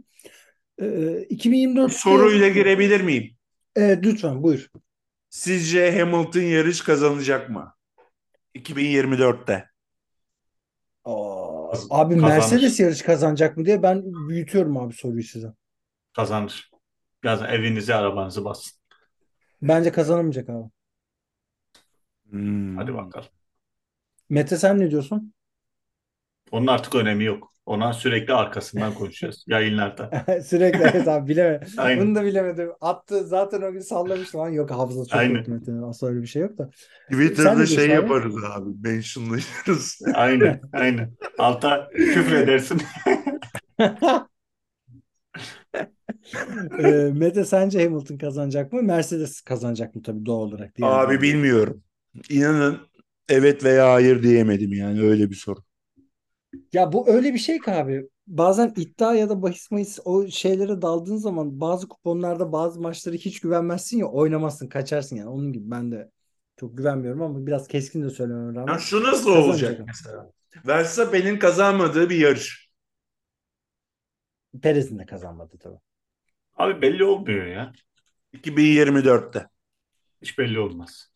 Ee, 0.82 1.26
2024'te 1.30 1.98
Soruyla 2.00 2.48
girebilir 2.48 3.02
miyim? 3.02 3.36
Evet 3.76 4.06
lütfen 4.06 4.44
buyur. 4.44 4.70
Sizce 5.30 6.00
Hamilton 6.00 6.42
yarış 6.42 6.82
kazanacak 6.82 7.50
mı? 7.50 7.76
2024'te. 8.54 9.70
Aa, 11.06 11.74
abi 11.90 12.18
kazanır. 12.18 12.30
Mercedes 12.30 12.80
yarış 12.80 13.02
kazanacak 13.02 13.58
mı 13.58 13.66
diye 13.66 13.84
ben 13.84 14.04
büyütüyorum 14.30 14.78
abi 14.78 14.94
soruyu 14.94 15.24
size. 15.24 15.54
Kazanır. 16.14 16.72
Biraz 17.24 17.42
evinizi 17.42 17.96
arabanızı 17.96 18.46
basın. 18.46 18.78
Bence 19.62 19.92
kazanamayacak 19.92 20.50
abi. 20.50 20.70
Hmm. 22.30 22.78
Hadi 22.78 22.94
bakalım. 22.94 23.30
Mete 24.30 24.58
sen 24.58 24.80
ne 24.80 24.92
diyorsun? 24.92 25.34
Onun 26.52 26.68
artık 26.68 26.96
önemi 26.96 27.24
yok. 27.24 27.54
Ona 27.66 27.94
sürekli 27.94 28.34
arkasından 28.34 28.94
konuşacağız 28.94 29.44
yayınlarda. 29.48 30.26
Sürekli 30.46 30.80
evet 30.80 31.08
abi 31.08 31.28
bilemedim. 31.30 31.68
Aynen. 31.78 32.06
Bunu 32.08 32.16
da 32.16 32.24
bilemedim. 32.24 32.70
Attı 32.82 33.28
zaten 33.28 33.62
o 33.62 33.72
gün 33.72 33.80
sallamıştım. 33.80 34.42
Lan 34.42 34.50
yok 34.50 34.72
hafıza 34.72 35.06
çok 35.06 35.20
Aynen. 35.20 35.50
Mete'nin. 35.50 35.82
Asla 35.82 36.08
öyle 36.08 36.22
bir 36.22 36.28
şey 36.28 36.42
yok 36.42 36.58
da. 36.58 36.70
Twitter'da 37.12 37.54
ne 37.60 37.66
şey 37.66 37.86
abi? 37.86 37.92
yaparız 37.92 38.36
abi. 38.56 38.70
Mentionlayırız. 38.84 40.02
Aynen, 40.14 40.62
aynen. 40.74 41.12
Alta 41.38 41.90
küfredersin. 41.96 42.82
Ee, 46.80 47.12
Mete 47.14 47.46
sence 47.46 47.84
Hamilton 47.84 48.18
kazanacak 48.18 48.74
mı? 48.74 48.84
Mercedes 48.84 49.42
kazanacak 49.42 49.96
mı 49.96 50.02
tabii 50.04 50.26
doğal 50.26 50.38
olarak. 50.42 50.76
diğer 50.78 50.90
Abi 50.90 51.16
bir- 51.16 51.22
bilmiyorum. 51.22 51.84
İnanın 52.30 52.78
evet 53.30 53.64
veya 53.64 53.94
hayır 53.94 54.24
diyemedim 54.24 54.74
yani 54.74 55.02
öyle 55.02 55.30
bir 55.30 55.36
soru. 55.36 55.60
Ya 56.74 56.94
bu 56.94 57.10
öyle 57.10 57.34
bir 57.34 57.40
şey 57.40 57.60
ki 57.60 57.72
abi. 57.72 58.10
Bazen 58.28 58.74
iddia 58.78 59.14
ya 59.16 59.30
da 59.30 59.42
bahis 59.42 59.72
mahis 59.72 60.00
o 60.06 60.28
şeylere 60.28 60.82
daldığın 60.82 61.16
zaman 61.18 61.62
bazı 61.62 61.88
kuponlarda 61.88 62.52
bazı 62.52 62.82
maçları 62.82 63.16
hiç 63.16 63.40
güvenmezsin 63.40 63.98
ya 63.98 64.06
oynamazsın 64.08 64.68
kaçarsın 64.68 65.16
yani. 65.16 65.30
Onun 65.30 65.54
gibi 65.54 65.72
ben 65.72 65.92
de 65.92 66.12
çok 66.58 66.78
güvenmiyorum 66.78 67.22
ama 67.22 67.48
biraz 67.48 67.68
keskin 67.68 68.04
de 68.04 68.10
söylemem 68.10 68.56
rağmen. 68.56 68.74
Ya 68.74 68.80
şu 68.80 69.04
nasıl 69.04 69.30
olacak 69.32 69.82
mesela? 69.88 70.32
Verstappen'in 70.68 71.40
kazanmadığı 71.40 72.10
bir 72.10 72.18
yarış. 72.18 72.70
Perez'in 74.62 75.00
de 75.00 75.06
kazanmadı 75.06 75.58
tabii. 75.60 75.80
Abi 76.56 76.82
belli 76.82 77.04
olmuyor 77.04 77.46
ya. 77.46 77.74
2024'te. 78.34 79.50
Hiç 80.22 80.38
belli 80.40 80.60
olmaz. 80.60 81.12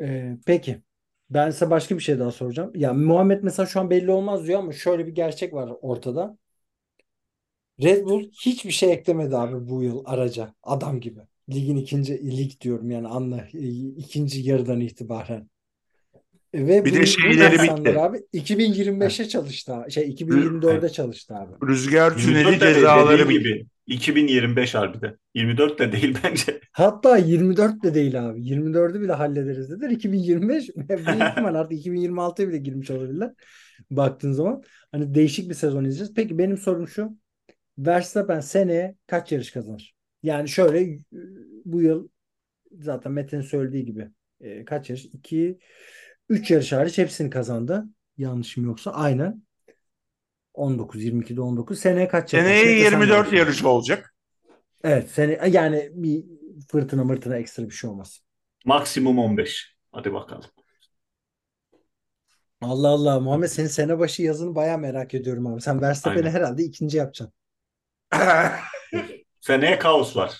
Ee, 0.00 0.36
peki. 0.46 0.82
Ben 1.30 1.50
size 1.50 1.70
başka 1.70 1.94
bir 1.96 2.00
şey 2.02 2.18
daha 2.18 2.30
soracağım. 2.32 2.72
Ya 2.74 2.92
Muhammed 2.94 3.42
mesela 3.42 3.66
şu 3.66 3.80
an 3.80 3.90
belli 3.90 4.10
olmaz 4.10 4.46
diyor 4.46 4.58
ama 4.58 4.72
şöyle 4.72 5.06
bir 5.06 5.14
gerçek 5.14 5.52
var 5.54 5.72
ortada. 5.80 6.38
Red 7.82 8.04
Bull 8.04 8.30
hiçbir 8.32 8.70
şey 8.70 8.92
eklemedi 8.92 9.36
abi 9.36 9.68
bu 9.68 9.82
yıl 9.82 10.02
araca. 10.06 10.54
Adam 10.62 11.00
gibi. 11.00 11.20
Ligin 11.50 11.76
ikinci 11.76 12.36
lig 12.38 12.60
diyorum 12.60 12.90
yani 12.90 13.08
anla 13.08 13.46
ikinci 13.96 14.40
yarıdan 14.50 14.80
itibaren. 14.80 15.50
Ve 16.54 16.84
Bir 16.84 16.92
de 16.94 16.96
bu- 16.96 17.02
bu 17.02 17.06
şeyleri 17.06 17.52
bitti. 17.62 17.98
abi 18.00 18.18
2025'e 18.32 19.28
çalıştı. 19.28 19.72
ha- 19.72 19.90
Şey 19.90 20.08
2024'e 20.10 20.88
çalıştı 20.88 21.34
abi. 21.34 21.52
Rüzgar 21.68 22.16
24 22.16 22.24
tüneli 22.24 22.60
de 22.60 22.74
cezaları 22.74 23.28
bitti. 23.28 23.38
gibi. 23.38 23.66
2025 23.86 24.74
harbiden. 24.74 25.16
24 25.34 25.78
de 25.78 25.92
değil 25.92 26.16
bence. 26.24 26.60
Hatta 26.72 27.16
24 27.16 27.82
de 27.82 27.94
değil 27.94 28.28
abi. 28.28 28.40
24'ü 28.40 29.00
bile 29.00 29.12
hallederiz 29.12 29.70
dediler. 29.70 29.90
2025 29.90 30.68
büyük 30.76 30.90
ihtimal 31.30 31.54
artık 31.54 31.72
2026'ya 31.86 32.48
bile 32.48 32.58
girmiş 32.58 32.90
olabilirler. 32.90 33.32
Baktığın 33.90 34.32
zaman 34.32 34.62
hani 34.92 35.14
değişik 35.14 35.48
bir 35.50 35.54
sezon 35.54 35.80
izleyeceğiz. 35.84 36.14
Peki 36.14 36.38
benim 36.38 36.56
sorum 36.58 36.88
şu. 36.88 37.18
Verstappen 37.78 38.40
seneye 38.40 38.94
kaç 39.06 39.32
yarış 39.32 39.50
kazanır? 39.50 39.94
Yani 40.22 40.48
şöyle 40.48 40.98
bu 41.64 41.82
yıl 41.82 42.08
zaten 42.80 43.12
Mete'nin 43.12 43.42
söylediği 43.42 43.84
gibi 43.84 44.08
e, 44.40 44.64
kaç 44.64 44.90
yarış? 44.90 45.04
2 45.04 45.58
3 46.28 46.50
yarış 46.50 46.72
hariç 46.72 46.98
hepsini 46.98 47.30
kazandı. 47.30 47.84
Yanlışım 48.16 48.64
yoksa 48.64 48.90
aynen. 48.90 49.42
19 50.54 51.04
22'de 51.04 51.40
19. 51.40 51.78
Seneye 51.78 52.08
kaç 52.08 52.34
yapar? 52.34 52.46
Seneye 52.48 52.64
Mete 52.64 52.90
sen 52.90 53.00
24 53.00 53.32
de- 53.32 53.36
yarış 53.36 53.64
olacak. 53.64 54.14
Evet, 54.84 55.10
sene 55.10 55.40
yani 55.50 55.90
bir 55.92 56.24
fırtına 56.70 57.04
mırtına 57.04 57.36
ekstra 57.36 57.64
bir 57.64 57.70
şey 57.70 57.90
olmaz. 57.90 58.20
Maksimum 58.64 59.18
15. 59.18 59.76
Hadi 59.92 60.12
bakalım. 60.12 60.44
Allah 62.62 62.88
Allah 62.88 63.20
Muhammed 63.20 63.48
senin 63.48 63.68
sene 63.68 63.98
başı 63.98 64.22
yazını 64.22 64.54
bayağı 64.54 64.78
merak 64.78 65.14
ediyorum 65.14 65.46
abi. 65.46 65.60
Sen 65.60 65.80
Verstappen'i 65.80 66.26
Aynen. 66.26 66.36
herhalde 66.38 66.62
ikinci 66.64 66.96
yapacaksın. 66.96 67.32
Seneye 69.40 69.78
kaos 69.78 70.16
var. 70.16 70.38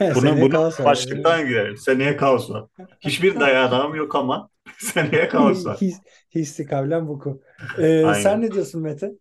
Bunu, 0.00 0.14
Seneye 0.20 0.42
bunu 0.42 0.50
kaos 0.50 0.80
var. 0.80 0.86
başlıktan 0.86 1.48
girelim. 1.48 1.76
Seneye 1.76 2.16
kaos 2.16 2.50
var. 2.50 2.64
Hiçbir 3.00 3.40
dayanağım 3.40 3.94
yok 3.94 4.14
ama 4.14 4.50
seneye 4.86 5.28
var. 5.64 5.80
His, 5.80 6.02
hissi 6.34 6.66
kavlen 6.66 7.08
vuku. 7.08 7.42
Ee, 7.78 8.12
Aynen. 8.12 8.16
sen 8.16 8.40
ne 8.42 8.52
diyorsun 8.52 8.82
Mete? 8.82 9.12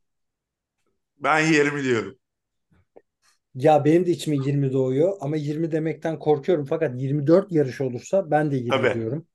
ben 1.17 1.39
20 1.53 1.83
diyorum. 1.83 2.19
Ya 3.55 3.85
benim 3.85 4.05
de 4.05 4.11
içime 4.11 4.37
20 4.37 4.73
doğuyor 4.73 5.17
ama 5.21 5.35
20 5.37 5.71
demekten 5.71 6.19
korkuyorum. 6.19 6.65
Fakat 6.65 7.01
24 7.01 7.51
yarış 7.51 7.81
olursa 7.81 8.31
ben 8.31 8.51
de 8.51 8.57
20 8.57 8.91
Tabii. 8.91 8.93
diyorum. 8.93 9.27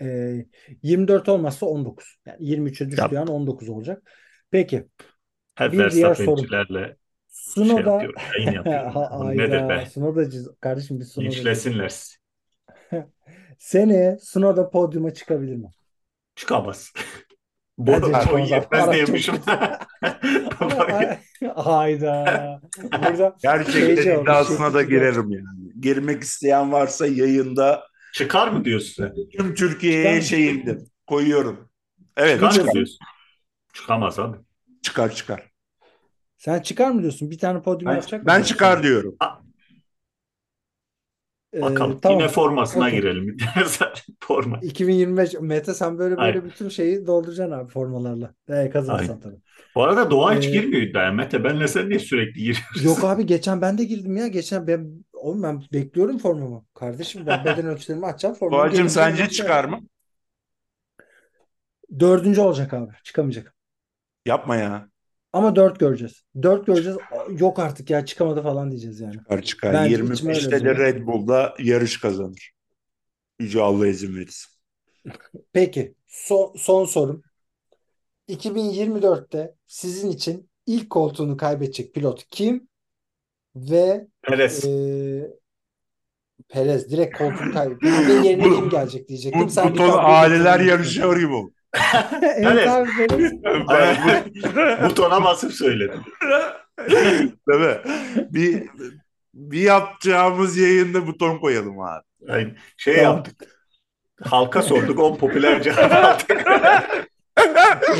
Ee, 0.00 0.46
24 0.82 1.28
olmazsa 1.28 1.66
19. 1.66 2.06
Yani 2.26 2.36
23'e 2.46 2.90
düştüğü 2.90 3.16
Yap. 3.16 3.18
an 3.18 3.28
19 3.28 3.68
olacak. 3.68 4.02
Peki. 4.50 4.88
Hep 5.54 5.78
Bir 5.78 5.90
diğer. 5.90 6.18
Verstappen'cilerle 6.18 6.96
şey 7.62 7.84
Sunoda 7.84 7.84
yapıyorum. 7.84 8.20
Yayın 8.38 8.52
yapıyorum. 8.52 8.90
Ha, 8.94 9.10
Bu 9.18 9.36
nedir 9.36 9.68
be? 9.68 9.92
Sunodacı. 9.94 10.44
Kardeşim 10.60 11.00
bir 11.00 11.04
Sunodacı. 11.04 11.58
Linçlesinler 11.58 11.88
sizi. 11.88 12.16
Seneye 13.58 14.18
Sunoda 14.22 14.70
podyuma 14.70 15.14
çıkabilir 15.14 15.56
mi? 15.56 15.70
Çıkamaz. 16.36 16.92
Boy 17.78 17.94
çıkamaz. 17.94 18.50
yetmez. 18.50 18.88
Ay- 18.88 18.98
Hayda. 21.56 22.60
Burada 22.82 23.36
Gerçekten 23.42 24.12
olmuş, 24.12 24.22
iddiasına 24.22 24.74
da 24.74 24.80
şekil 24.80 24.94
girerim 24.94 25.30
yani. 25.30 25.80
Girmek 25.80 26.22
isteyen 26.22 26.72
varsa 26.72 27.06
yayında 27.06 27.84
Çıkar 28.14 28.48
mı 28.48 28.64
diyorsun? 28.64 29.14
tüm 29.36 29.54
Türkiye'ye 29.54 30.04
Çıkar. 30.14 30.20
şeyimdir. 30.20 30.78
Koyuyorum. 31.06 31.68
Evet 32.16 32.34
Çıkar 32.34 32.46
mı 32.48 32.54
çıkar. 32.54 32.72
diyorsun? 32.74 32.98
Çıkamaz 33.72 34.18
abi. 34.18 34.36
Çıkar 34.82 35.14
çıkar. 35.14 35.50
sen 36.36 36.60
çıkar 36.60 36.90
mı 36.90 37.00
diyorsun? 37.02 37.30
Bir 37.30 37.38
tane 37.38 37.62
podyum 37.62 37.90
Ben- 37.90 37.94
yapacak 37.94 38.26
Ben 38.26 38.38
mısın? 38.40 38.52
çıkar 38.52 38.82
diyorum. 38.82 39.16
Ee, 39.22 39.26
Bakalım. 41.54 42.00
tamam. 42.00 42.20
Yine 42.20 42.28
formasına 42.28 42.84
Okey. 42.86 42.98
girelim. 43.00 43.36
Forma. 44.20 44.58
2025 44.60 45.34
Mete 45.40 45.74
sen 45.74 45.98
böyle 45.98 46.20
böyle 46.22 46.22
Aynen. 46.22 46.44
bütün 46.44 46.68
şeyi 46.68 47.06
dolduracaksın 47.06 47.52
abi 47.52 47.72
formalarla. 47.72 48.34
Ee, 48.48 48.70
kazanırsan 48.70 49.20
tabii. 49.20 49.40
Bu 49.74 49.82
arada 49.82 50.10
Doğa 50.10 50.34
hiç 50.34 50.44
Ee, 50.44 50.50
girmiyor 50.52 50.82
iddiaya. 50.82 51.12
Mete 51.12 51.44
benle 51.44 51.68
sen 51.68 51.88
niye 51.88 51.98
sürekli 51.98 52.40
giriyoruz? 52.42 52.62
Yok 52.74 53.04
abi 53.04 53.26
geçen 53.26 53.60
ben 53.60 53.78
de 53.78 53.84
girdim 53.84 54.16
ya. 54.16 54.26
Geçen 54.28 54.66
ben 54.66 55.04
oğlum 55.12 55.42
ben 55.42 55.62
bekliyorum 55.72 56.18
formamı. 56.18 56.66
Kardeşim 56.74 57.26
ben 57.26 57.44
beden 57.44 57.66
ölçülerimi 57.66 58.06
açacağım 58.06 58.34
formamı 58.34 58.70
Doğacığım 58.70 58.88
sence 58.88 59.28
çıkar 59.28 59.64
mı? 59.64 59.80
Dördüncü 62.00 62.40
olacak 62.40 62.74
abi. 62.74 62.92
Çıkamayacak. 63.04 63.54
Yapma 64.24 64.56
ya. 64.56 64.88
Ama 65.32 65.56
dört 65.56 65.80
göreceğiz. 65.80 66.22
Dört 66.42 66.66
göreceğiz. 66.66 66.98
Yok 67.38 67.58
artık 67.58 67.90
ya 67.90 68.06
çıkamadı 68.06 68.42
falan 68.42 68.70
diyeceğiz 68.70 69.00
yani. 69.00 69.12
Çıkar 69.12 69.42
çıkar. 69.42 69.74
Bence 69.74 69.94
içime 69.94 70.34
öyle 70.36 70.40
25'te 70.46 70.64
de. 70.64 70.74
Red 70.76 71.06
Bull'da 71.06 71.54
yarış 71.58 72.00
kazanır. 72.00 72.52
Yüce 73.40 73.60
Allah 73.62 73.86
izin 73.86 74.16
verirsin. 74.16 74.52
Peki 75.52 75.94
son, 76.06 76.52
son 76.56 76.84
sorum. 76.84 77.22
2024'te 78.28 79.54
sizin 79.66 80.10
için 80.10 80.50
ilk 80.66 80.90
koltuğunu 80.90 81.36
kaybedecek 81.36 81.94
pilot 81.94 82.24
kim? 82.30 82.68
Ve 83.56 84.06
Perez. 84.22 84.64
e, 84.64 85.30
Perez 86.48 86.90
direkt 86.90 87.18
koltuğunu 87.18 87.52
kaybedecek. 87.52 88.08
Ve 88.08 88.28
yerine 88.28 88.44
Bu- 88.44 88.56
kim 88.56 88.70
gelecek 88.70 89.04
Bu, 89.04 89.08
diyecektim. 89.08 89.42
bu 89.46 89.50
Sen 89.50 89.74
ton 89.74 89.84
Ricardo'yu 89.86 89.98
aileler 90.14 90.60
yarışıyor 90.60 91.16
gibi 91.16 91.32
oldu. 91.32 91.52
Evet. 92.22 92.68
Ben 93.68 94.88
butona 94.88 95.24
basıp 95.24 95.52
söyledim. 95.52 96.00
Değil 97.48 97.60
mi? 97.60 97.76
Bir, 98.30 98.68
bir 99.34 99.60
yapacağımız 99.60 100.56
yayında 100.56 101.06
buton 101.06 101.38
koyalım 101.38 101.80
abi. 101.80 102.04
Yani 102.20 102.54
şey 102.76 102.96
Tamam. 102.96 103.16
yaptık. 103.16 103.58
Halka 104.22 104.62
sorduk 104.62 104.98
10 104.98 105.16
popüler 105.16 105.62
cevap 105.62 105.92
aldık. 105.92 106.46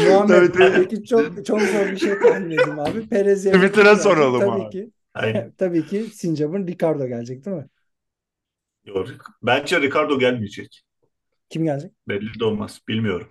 Muhammed 0.09 0.29
Tabii, 0.29 0.53
tabii. 0.53 0.73
peki 0.89 1.05
çok 1.05 1.47
çok 1.47 1.61
zor 1.63 1.87
bir 1.91 1.97
şey 1.97 2.19
tahmin 2.19 2.59
abi. 2.59 3.09
Perez 3.09 3.45
Twitter'a 3.45 3.97
soralım 3.97 4.41
Tabii 4.41 4.63
abi. 4.63 4.71
ki. 4.71 4.91
Aynen. 5.15 5.53
Tabii 5.59 5.87
ki 5.87 6.03
Sincap'ın 6.03 6.67
Ricardo 6.67 7.07
gelecek 7.07 7.45
değil 7.45 7.57
mi? 7.57 7.67
Yok. 8.85 9.09
Bence 9.43 9.81
Ricardo 9.81 10.19
gelmeyecek. 10.19 10.83
Kim 11.51 11.65
gelecek? 11.65 11.93
Belli 12.09 12.41
de 12.41 12.45
olmaz. 12.45 12.81
Bilmiyorum. 12.89 13.29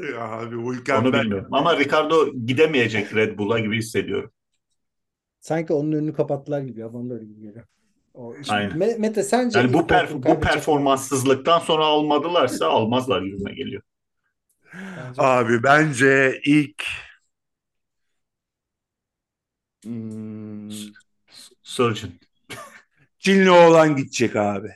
Abi 0.18 0.56
Onu 0.56 0.74
Hülkenberg. 0.74 1.22
bilmiyorum. 1.22 1.48
Ama 1.52 1.78
Ricardo 1.78 2.32
gidemeyecek 2.46 3.14
Red 3.14 3.38
Bull'a 3.38 3.58
gibi 3.58 3.78
hissediyorum. 3.78 4.32
Sanki 5.40 5.72
onun 5.72 5.92
önünü 5.92 6.12
kapattılar 6.12 6.60
gibi 6.60 6.80
ya. 6.80 6.94
Bana 6.94 7.10
da 7.10 7.14
öyle 7.14 7.24
gibi 7.24 7.40
geliyor. 7.42 7.66
O 8.14 8.34
Aynen. 8.48 8.70
Me- 8.78 8.98
Mete 8.98 9.22
sence 9.22 9.58
Yani 9.58 9.72
bu 9.72 9.78
perf- 9.78 10.26
bu 10.26 10.40
performanssızlıktan 10.40 11.58
sonra 11.58 11.84
almadılarsa 11.84 12.66
almazlar 12.66 13.22
gibime 13.22 13.54
geliyor. 13.54 13.82
bence? 14.96 15.22
Abi 15.22 15.62
bence 15.62 16.40
ilk 16.46 16.84
hmm, 19.84 20.92
Surgeon. 21.62 22.12
Çinli 23.18 23.50
oğlan 23.50 23.96
gidecek 23.96 24.36
abi. 24.36 24.68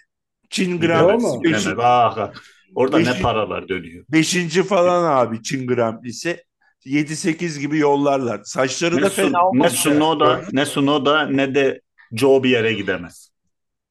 Çin 0.51 0.81
Grand. 0.81 1.09
Gidemez. 1.11 1.35
Beşi- 1.45 1.77
Ah, 1.79 2.33
Orada 2.77 2.99
ne 2.99 3.05
Beşi- 3.07 3.23
paralar 3.23 3.69
dönüyor. 3.69 4.05
Beşinci 4.09 4.63
falan 4.63 5.17
abi 5.17 5.43
Çin 5.43 5.67
Grand 5.67 6.03
Prix'si. 6.03 6.45
7-8 6.85 7.59
gibi 7.61 7.79
yollarlar. 7.79 8.41
Saçları 8.45 8.97
da 8.97 9.01
Ne, 9.01 9.09
Su- 9.09 9.15
fena 9.17 9.31
ne 9.31 9.39
olmamış. 9.39 9.73
Sunoda 9.73 10.43
ne 10.53 10.67
Sunoda 10.67 11.27
ne 11.27 11.55
de 11.55 11.81
Joe 12.13 12.43
bir 12.43 12.51
yere 12.51 12.73
gidemez. 12.73 13.31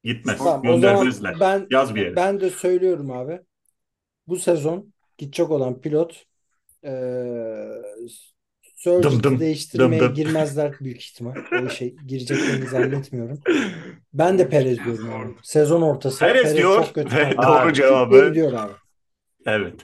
Gitmez. 0.04 0.38
Tamam, 0.38 0.62
Göndermezler. 0.62 1.40
ben 1.40 1.66
Yaz 1.70 1.94
bir 1.94 2.00
yere. 2.00 2.16
ben 2.16 2.40
de 2.40 2.50
söylüyorum 2.50 3.10
abi. 3.10 3.40
Bu 4.26 4.36
sezon 4.36 4.92
gidecek 5.18 5.50
olan 5.50 5.80
pilot 5.80 6.24
eee 6.84 7.82
Dım 8.86 9.22
dım, 9.22 9.40
değiştirmeye 9.40 10.00
dım 10.00 10.08
dım. 10.08 10.14
girmezler 10.14 10.72
büyük 10.80 11.02
ihtimal. 11.02 11.34
O 11.62 11.66
işe 11.66 11.88
gireceklerini 11.88 12.66
zannetmiyorum. 12.68 13.40
Ben 14.14 14.38
de 14.38 14.48
Perez 14.48 14.84
diyorum 14.84 15.10
abi. 15.14 15.32
Sezon 15.42 15.82
ortası. 15.82 16.18
Perez 16.18 16.56
diyor 16.56 16.84
çok 16.84 16.94
kötü 16.94 17.16
ve 17.16 17.30
doğru 17.36 17.46
Abi, 17.46 17.72
cevabı- 17.74 18.34
diyor 18.34 18.52
abi. 18.52 18.72
Evet. 19.46 19.74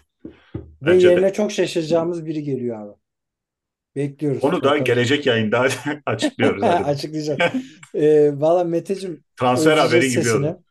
Ve 0.56 0.60
Bence 0.82 1.08
de. 1.08 1.12
yerine 1.12 1.32
çok 1.32 1.52
şaşıracağımız 1.52 2.26
biri 2.26 2.42
geliyor 2.42 2.80
abi. 2.86 2.92
Bekliyoruz. 3.96 4.44
Onu 4.44 4.64
da 4.64 4.78
gelecek 4.78 5.26
yayında 5.26 5.66
açıklıyoruz. 6.06 6.62
hadi. 6.62 6.84
Açıklayacağız. 6.84 7.38
Ee, 7.94 8.30
Valla 8.34 8.64
Meteciğim 8.64 9.24
Transfer 9.40 9.76
haberi 9.76 10.00
gibi 10.08 10.10
sesini. 10.22 10.46
oldu. 10.46 10.62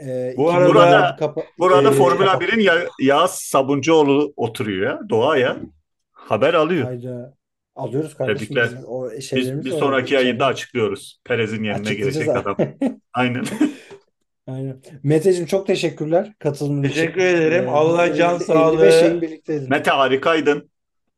Ee, 0.00 0.34
Bu 0.36 0.42
2024 0.50 0.76
arada- 0.76 1.16
kapa- 1.18 1.44
Burada 1.58 1.88
ee, 1.88 1.92
Formula 1.92 2.32
kapa- 2.32 2.44
1'in 2.44 2.60
ya, 2.60 2.74
Yağız 3.00 3.30
Sabuncuoğlu 3.30 4.32
oturuyor 4.36 4.90
ya. 4.90 5.00
Doğa 5.08 5.36
ya. 5.36 5.56
Haber 6.28 6.54
alıyor. 6.54 6.84
Hayda. 6.84 7.34
Alıyoruz 7.76 8.14
kardeşim. 8.14 8.38
Tebrikler. 8.54 8.68
O 8.86 9.10
Biz 9.10 9.64
bir 9.64 9.70
sonraki 9.70 10.06
İçeride. 10.06 10.22
yayında 10.24 10.46
açıklıyoruz. 10.46 11.20
Perez'in 11.24 11.64
yerine 11.64 11.94
gelecek 11.94 12.28
abi. 12.28 12.38
adam. 12.38 12.56
Aynen. 13.14 13.44
Aynen. 14.46 14.80
Meteciğim 15.02 15.46
çok 15.46 15.66
teşekkürler 15.66 16.32
katılımın 16.38 16.82
için. 16.82 16.94
Teşekkür 16.94 17.20
ederim. 17.20 17.64
Ee, 17.64 17.70
Allah 17.70 18.14
can 18.14 18.34
55 18.34 18.46
sağlığı. 18.46 18.86
yayın 18.86 19.22
birlikteydin. 19.22 19.70
Mete 19.70 19.90
harikaydın. 19.90 20.70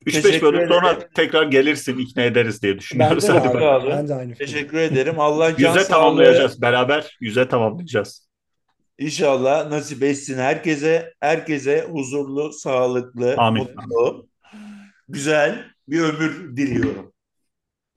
3-5 0.07 0.23
Teşekkür 0.23 0.47
bölüm 0.47 0.69
sonra 0.69 0.99
tekrar 1.15 1.43
gelirsin 1.43 1.99
ikna 1.99 2.23
ederiz 2.23 2.63
diye 2.63 2.79
düşünüyoruz. 2.79 3.29
Bence 3.29 3.35
de 3.35 3.49
Hadi 3.49 3.65
abi. 3.65 3.89
Ben 3.91 4.09
de 4.09 4.15
aynı. 4.15 4.35
Teşekkür 4.35 4.79
ederim. 4.79 5.21
Allah 5.21 5.57
can 5.57 5.69
Yüze 5.69 5.85
sağlığı. 5.85 5.89
tamamlayacağız. 6.01 6.63
Beraber 6.63 7.17
yüze 7.21 7.49
tamamlayacağız. 7.49 8.29
İnşallah 8.99 9.71
nasip 9.71 10.03
etsin 10.03 10.39
herkese. 10.39 11.15
Herkese 11.21 11.87
huzurlu, 11.91 12.53
sağlıklı, 12.53 13.35
Amin. 13.37 13.63
mutlu, 13.63 14.27
güzel 15.09 15.65
bir 15.89 16.01
ömür 16.01 16.57
diliyorum. 16.57 17.13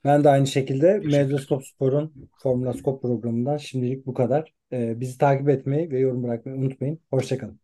Ben 0.04 0.24
de 0.24 0.30
aynı 0.30 0.48
şekilde 0.48 1.00
Medyaskop 1.00 1.66
Spor'un 1.68 2.30
Formula 2.44 2.74
Skop 2.74 3.02
programından 3.02 3.58
şimdilik 3.58 4.06
bu 4.06 4.14
kadar. 4.14 4.54
Ee, 4.74 5.00
bizi 5.00 5.18
takip 5.18 5.50
etmeyi 5.50 5.92
ve 5.92 6.00
yorum 6.00 6.24
bırakmayı 6.24 6.58
unutmayın. 6.58 7.00
Hoşçakalın. 7.12 7.61